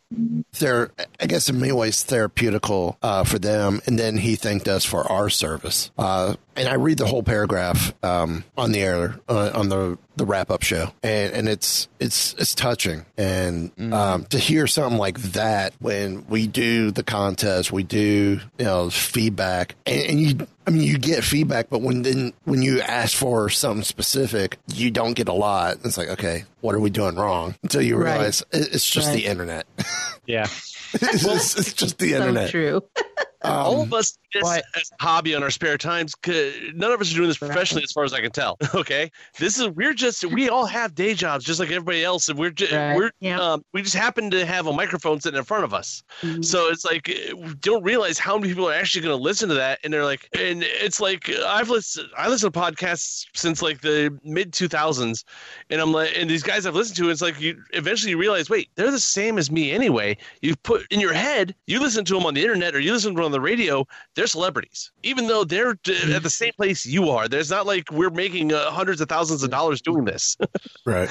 [0.59, 3.81] they're i guess in many ways therapeutical uh, for them.
[3.85, 5.91] And then he thanked us for our service.
[5.97, 10.25] Uh and i read the whole paragraph um on the air uh, on the the
[10.25, 10.91] wrap up show.
[11.03, 13.05] And and it's it's it's touching.
[13.17, 18.65] And um to hear something like that when we do the contest we do you
[18.65, 22.81] know feedback and, and you I mean, you get feedback, but when then when you
[22.81, 25.77] ask for something specific, you don't get a lot.
[25.83, 27.55] It's like, okay, what are we doing wrong?
[27.63, 29.65] Until you realize it- it's just the internet.
[30.27, 30.47] Yeah.
[30.93, 32.51] it's, just, it's just the So internet.
[32.51, 32.83] true.
[33.43, 36.13] All Um, of us do this but- as a hobby on our spare times.
[36.15, 38.57] 'cause None of us are doing this professionally, as far as I can tell.
[38.75, 42.37] Okay, this is we're just we all have day jobs just like everybody else, and
[42.39, 42.95] we're just Right.
[42.95, 43.39] we're Yeah.
[43.39, 46.03] um, we just happen to have a microphone sitting in front of us.
[46.41, 49.49] So it's like uh, we don't realize how many people are actually going to listen
[49.49, 53.61] to that, and they're like, and it's like I've listened I listen to podcasts since
[53.61, 55.25] like the mid two thousands,
[55.69, 58.49] and I'm like, and these guys I've listened to, it's like you eventually you realize,
[58.49, 60.15] wait, they're the same as me anyway.
[60.41, 63.15] You put in your head, you listen to them on the internet or you listen
[63.15, 67.09] to them on the radio, they're celebrities, even though they're at the same place you
[67.09, 67.27] are.
[67.27, 70.37] There's not like we're making uh, hundreds of thousands of dollars doing this.
[70.85, 71.09] right.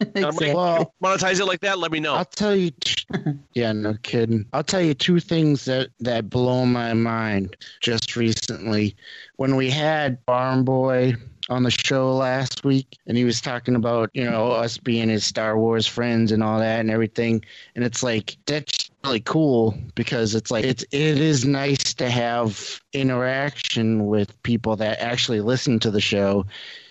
[0.00, 0.54] I'm like, Exactly.
[0.54, 1.78] Well, monetize it like that.
[1.78, 2.14] Let me know.
[2.14, 2.70] I'll tell you.
[2.70, 3.04] T-
[3.54, 4.44] yeah, no kidding.
[4.52, 8.96] I'll tell you two things that that blow my mind just recently.
[9.36, 11.14] When we had Barn Boy
[11.48, 15.24] on the show last week, and he was talking about you know us being his
[15.24, 17.44] Star Wars friends and all that and everything,
[17.74, 22.80] and it's like that's really cool because it's like it's it is nice to have
[22.92, 26.46] interaction with people that actually listen to the show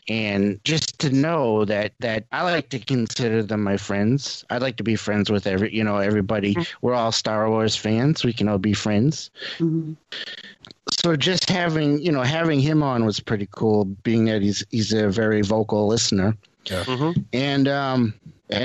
[0.10, 4.44] and just to know that that I like to consider them my friends.
[4.50, 6.56] I'd like to be friends with every you know everybody.
[6.82, 8.24] We're all Star Wars fans.
[8.24, 9.32] We can all be friends.
[10.92, 14.94] So just having you know having him on was pretty cool, being that he's he's
[14.94, 16.36] a very vocal listener.
[16.66, 17.26] Mhm.
[17.34, 18.14] And um,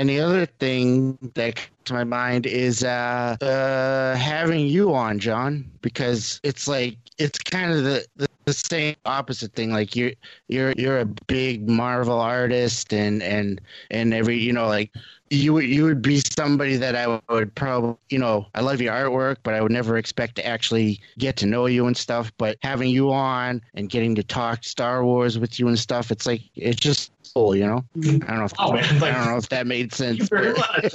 [0.09, 6.39] the other thing that to my mind is uh, uh, having you on, John, because
[6.43, 9.71] it's like it's kind of the, the, the same opposite thing.
[9.71, 10.11] Like you're
[10.47, 14.91] you're you're a big Marvel artist, and and and every you know like
[15.29, 18.93] you would you would be somebody that I would probably you know I love your
[18.93, 22.31] artwork, but I would never expect to actually get to know you and stuff.
[22.37, 26.25] But having you on and getting to talk Star Wars with you and stuff, it's
[26.25, 27.83] like it's just cool, you know.
[27.95, 30.29] I don't know if Oh, man, I don't know if that made Thank you sense.
[30.29, 30.93] very but- much.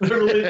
[0.00, 0.42] That, really,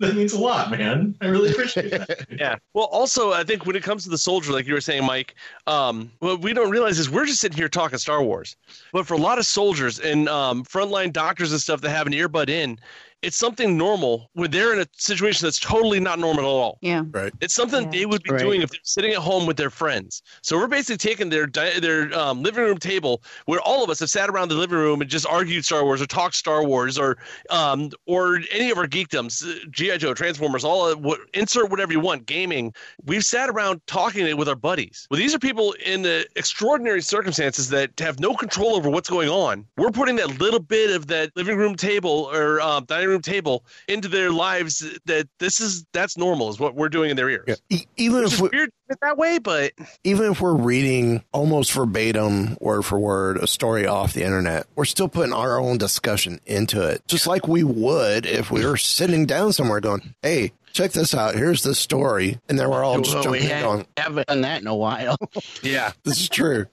[0.00, 1.14] that means a lot, man.
[1.20, 2.26] I really appreciate that.
[2.38, 2.56] Yeah.
[2.74, 5.34] Well, also, I think when it comes to the soldier, like you were saying, Mike,
[5.66, 8.56] um, what we don't realize is we're just sitting here talking Star Wars.
[8.92, 12.12] But for a lot of soldiers and um, frontline doctors and stuff that have an
[12.12, 12.78] earbud in,
[13.22, 16.78] it's something normal when they're in a situation that's totally not normal at all.
[16.82, 17.02] Yeah.
[17.10, 17.32] Right.
[17.40, 17.90] It's something Yeah.
[17.90, 18.40] they would be Right.
[18.40, 20.22] doing if they're sitting at home with their friends.
[20.42, 23.98] So we're basically taking their di- their um, living room table where all of us
[24.00, 26.96] have sat around the living room and just argued Star Wars or talked Star Wars
[26.96, 27.18] or
[27.50, 31.92] um, or any of our geekdoms, uh, GI Joe, Transformers, all of what insert whatever
[31.92, 32.72] you want, gaming.
[33.04, 35.08] We've sat around talking it with our buddies.
[35.10, 39.28] Well, these are people in the extraordinary circumstances that have no control over what's going
[39.28, 39.66] on.
[39.76, 43.64] We're putting that little bit of that living room table or um, dining room table
[43.88, 44.84] into their lives.
[45.06, 47.44] That this is that's normal is what we're doing in their ears.
[47.46, 47.54] Yeah.
[47.70, 48.70] E- even Which if is we, weird
[49.02, 49.72] that way, but
[50.04, 54.84] even if we're reading almost verbatim, word for word, a story off the internet, we're
[54.86, 59.26] still putting our own discussion into it, just like we would if we were sitting
[59.26, 61.34] down somewhere going, "Hey, check this out.
[61.34, 64.40] Here's the story," and then we're all just Well, jumping in ha- going, haven't done
[64.42, 65.16] that in a while.
[65.62, 65.92] yeah.
[66.04, 66.66] "This is true."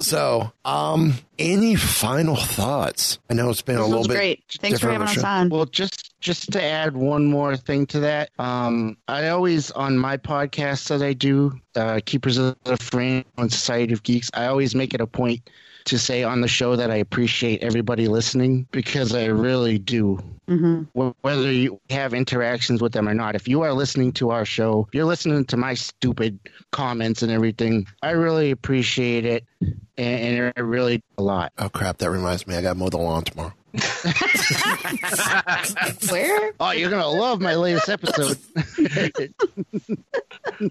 [0.00, 3.18] So, um, any final thoughts?
[3.30, 4.44] I know it's been a little bit great.
[4.60, 5.26] Thanks for having us show.
[5.26, 5.48] on.
[5.48, 10.16] Well, just just to add one more thing to that, um, I always on my
[10.16, 14.74] podcast that I do, uh, Keepers of the Frame on Society of Geeks, I always
[14.74, 15.48] make it a point
[15.84, 20.18] to say on the show that I appreciate everybody listening because I really do.
[20.48, 21.10] Mm-hmm.
[21.20, 24.86] Whether you have interactions with them or not, if you are listening to our show,
[24.88, 26.38] if you're listening to my stupid
[26.70, 31.52] comments and everything, I really appreciate it, and, and I really a lot.
[31.58, 31.98] Oh crap!
[31.98, 33.52] That reminds me, I got to mow the lawn tomorrow.
[36.10, 36.52] Where?
[36.60, 38.38] Oh, you're gonna love my latest episode.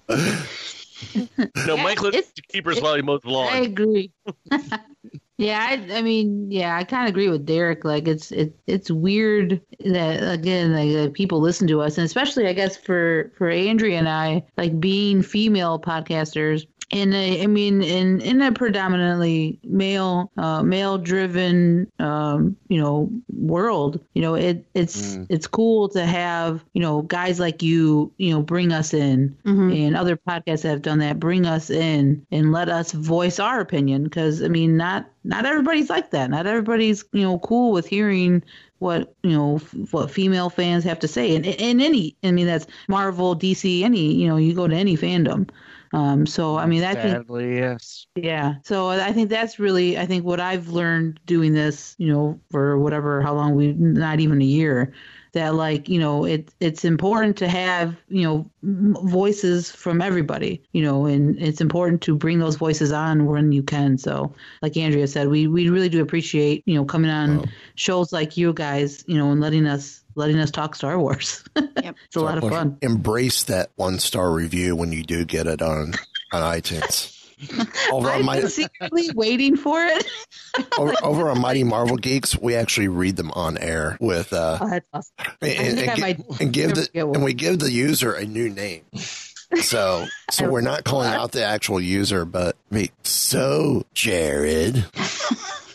[1.68, 4.12] No, Mike you keepers while he mows the I agree.
[5.38, 7.84] yeah, I, I mean, yeah, I kind of agree with Derek.
[7.84, 12.48] Like, it's it, it's weird that again, like uh, people listen to us, and especially,
[12.48, 16.66] I guess, for for Andrea and I, like being female podcasters.
[16.90, 23.10] In a, I mean, in in a predominantly male, uh, male driven, um, you know,
[23.36, 28.32] world, you know, it it's it's cool to have you know guys like you, you
[28.32, 29.36] know, bring us in,
[29.72, 33.60] and other podcasts that have done that bring us in and let us voice our
[33.60, 36.30] opinion because i mean not not everybody's like that.
[36.30, 38.44] Not everybody's you know cool with hearing
[38.80, 41.36] what you know f- what female fans have to say.
[41.36, 44.98] And in any i mean that's marvel dc any you know you go to any
[44.98, 45.50] fandom
[45.94, 48.08] um so i mean i think Sadly, yes.
[48.16, 48.56] yeah.
[48.64, 52.78] So I think that's really, I think what I've learned doing this, you know, for
[52.80, 54.94] whatever, how long we, not even a year,
[55.34, 60.84] that like, you know, it, it's important to have, you know, voices from everybody, you
[60.84, 63.98] know, and it's important to bring those voices on when you can.
[63.98, 67.46] So like Andrea said, we, we really do appreciate, you know, coming on
[67.76, 71.44] shows like you guys, you know, and letting us, letting us talk Star Wars.
[71.84, 71.96] Yep.
[72.06, 72.78] it's a lot of fun.
[72.82, 75.94] Embrace that one star review when you do get it on
[76.32, 77.10] on iTunes.
[77.92, 80.06] Over on, I've my, been secretly waiting for it.
[80.80, 84.70] over, over on Mighty Marvel Geeks, we actually read them on air with uh, Oh,
[84.70, 85.14] that's awesome.
[85.42, 88.50] and, I and, think gi- and give the and we give the user a new
[88.50, 88.84] name.
[89.62, 92.92] So so we're not calling out the actual user, but me.
[93.04, 94.86] So Jared,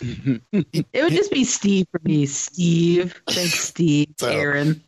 [0.01, 2.27] It would just be Steve for me.
[2.27, 3.21] Steve.
[3.29, 4.09] Thanks, Steve.
[4.19, 4.83] So- Aaron.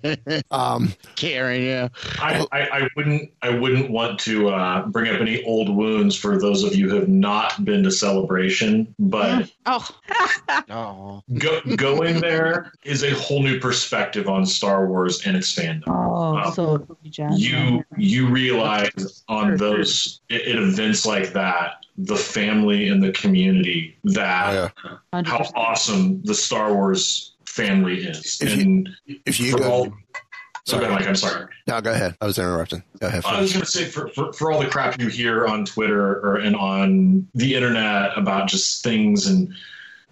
[0.50, 1.88] um, Karen, yeah.
[2.18, 6.38] I, I, I wouldn't I wouldn't want to uh, bring up any old wounds for
[6.38, 9.86] those of you who have not been to celebration, but Oh,
[10.70, 15.82] Oh, go, going there is a whole new perspective on Star Wars and its fandom.
[15.88, 16.50] Oh, Wow.
[16.50, 16.86] so.
[17.36, 23.96] You you realize on those at, at events like that, the family and the community
[24.04, 24.72] that
[25.12, 25.22] yeah.
[25.24, 28.38] how awesome the Star Wars family is.
[28.40, 28.88] If you- and
[29.26, 29.84] if you for go, all,
[30.66, 31.46] sorry, sorry, Mike, I'm sorry.
[31.66, 32.16] no, go ahead.
[32.20, 32.82] I was interrupting.
[33.00, 33.24] Go ahead.
[33.24, 33.52] I was finish.
[33.52, 36.54] going to say for, for, for all the crap you hear on Twitter or and
[36.56, 39.52] on the internet about just things and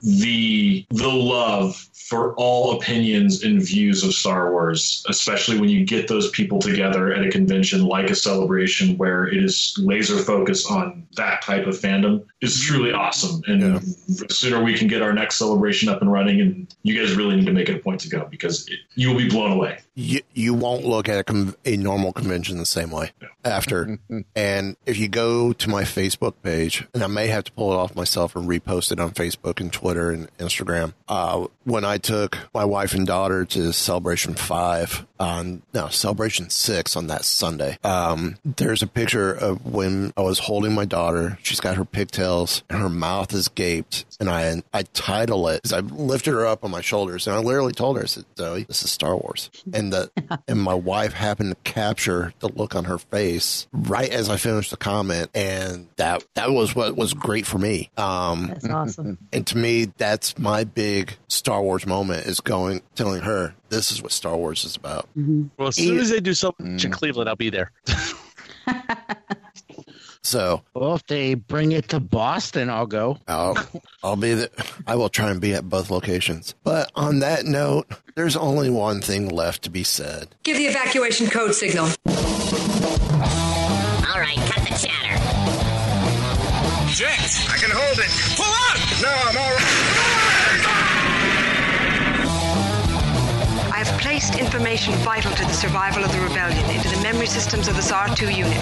[0.03, 6.09] the the love for all opinions and views of Star Wars, especially when you get
[6.09, 11.07] those people together at a convention like a celebration where it is laser focused on
[11.17, 13.43] that type of fandom, is truly awesome.
[13.47, 13.79] And Yeah.
[14.09, 17.37] the sooner we can get our next celebration up and running, and you guys really
[17.37, 19.79] need to make it a point to go because it, you will be blown away.
[19.95, 23.11] you, you won't look at a, con- a normal convention the same way
[23.45, 23.99] after.
[24.35, 27.77] and if you go to my Facebook page, and I may have to pull it
[27.77, 30.93] off myself and repost it on Facebook and Twitter and Instagram.
[31.09, 36.97] Uh, when I took my wife and daughter to Celebration Five on no Celebration Six
[36.97, 41.39] on that Sunday, um, there's a picture of when I was holding my daughter.
[41.43, 45.73] She's got her pigtails and her mouth is gaped, and I I title it as
[45.73, 48.65] I lifted her up on my shoulders, and I literally told her, I said, Zoe,
[48.65, 50.11] this is Star Wars, and the
[50.49, 54.71] and my wife happened to capture the look on her face right as I finished
[54.71, 57.91] the comment, and that that was what was great for me.
[57.97, 59.19] Um, That's awesome.
[59.33, 64.03] and to me, that's my big Star Wars moment is going telling her this is
[64.03, 65.09] what Star Wars is about.
[65.17, 65.47] Mm-hmm.
[65.57, 66.85] Well, as soon as they do something mm.
[66.85, 67.73] in Cleveland, I'll be there.
[70.29, 73.19] So well, if they bring it to Boston, I'll go.
[73.29, 73.57] I'll
[74.03, 74.49] I'll be there.
[74.87, 76.55] I will try and be at both locations.
[76.65, 80.29] But on that note, there's only one thing left to be said.
[80.43, 81.87] Give the evacuation code signal.
[81.87, 81.95] All
[84.21, 85.68] right, cut the chatter.
[86.91, 87.47] Jinx!
[87.49, 88.11] I can hold it.
[88.35, 88.79] Pull up!
[89.03, 90.79] No, I'm all right.
[93.73, 97.69] I have placed information vital to the survival of the rebellion into the memory systems
[97.69, 98.59] of this R2 unit.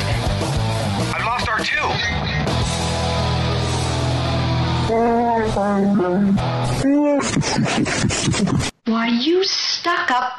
[1.15, 1.77] I've lost R2.
[8.87, 10.33] Why, you stuck up,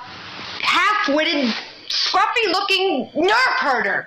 [0.62, 1.54] half witted,
[1.88, 4.06] scruffy looking nerf herder.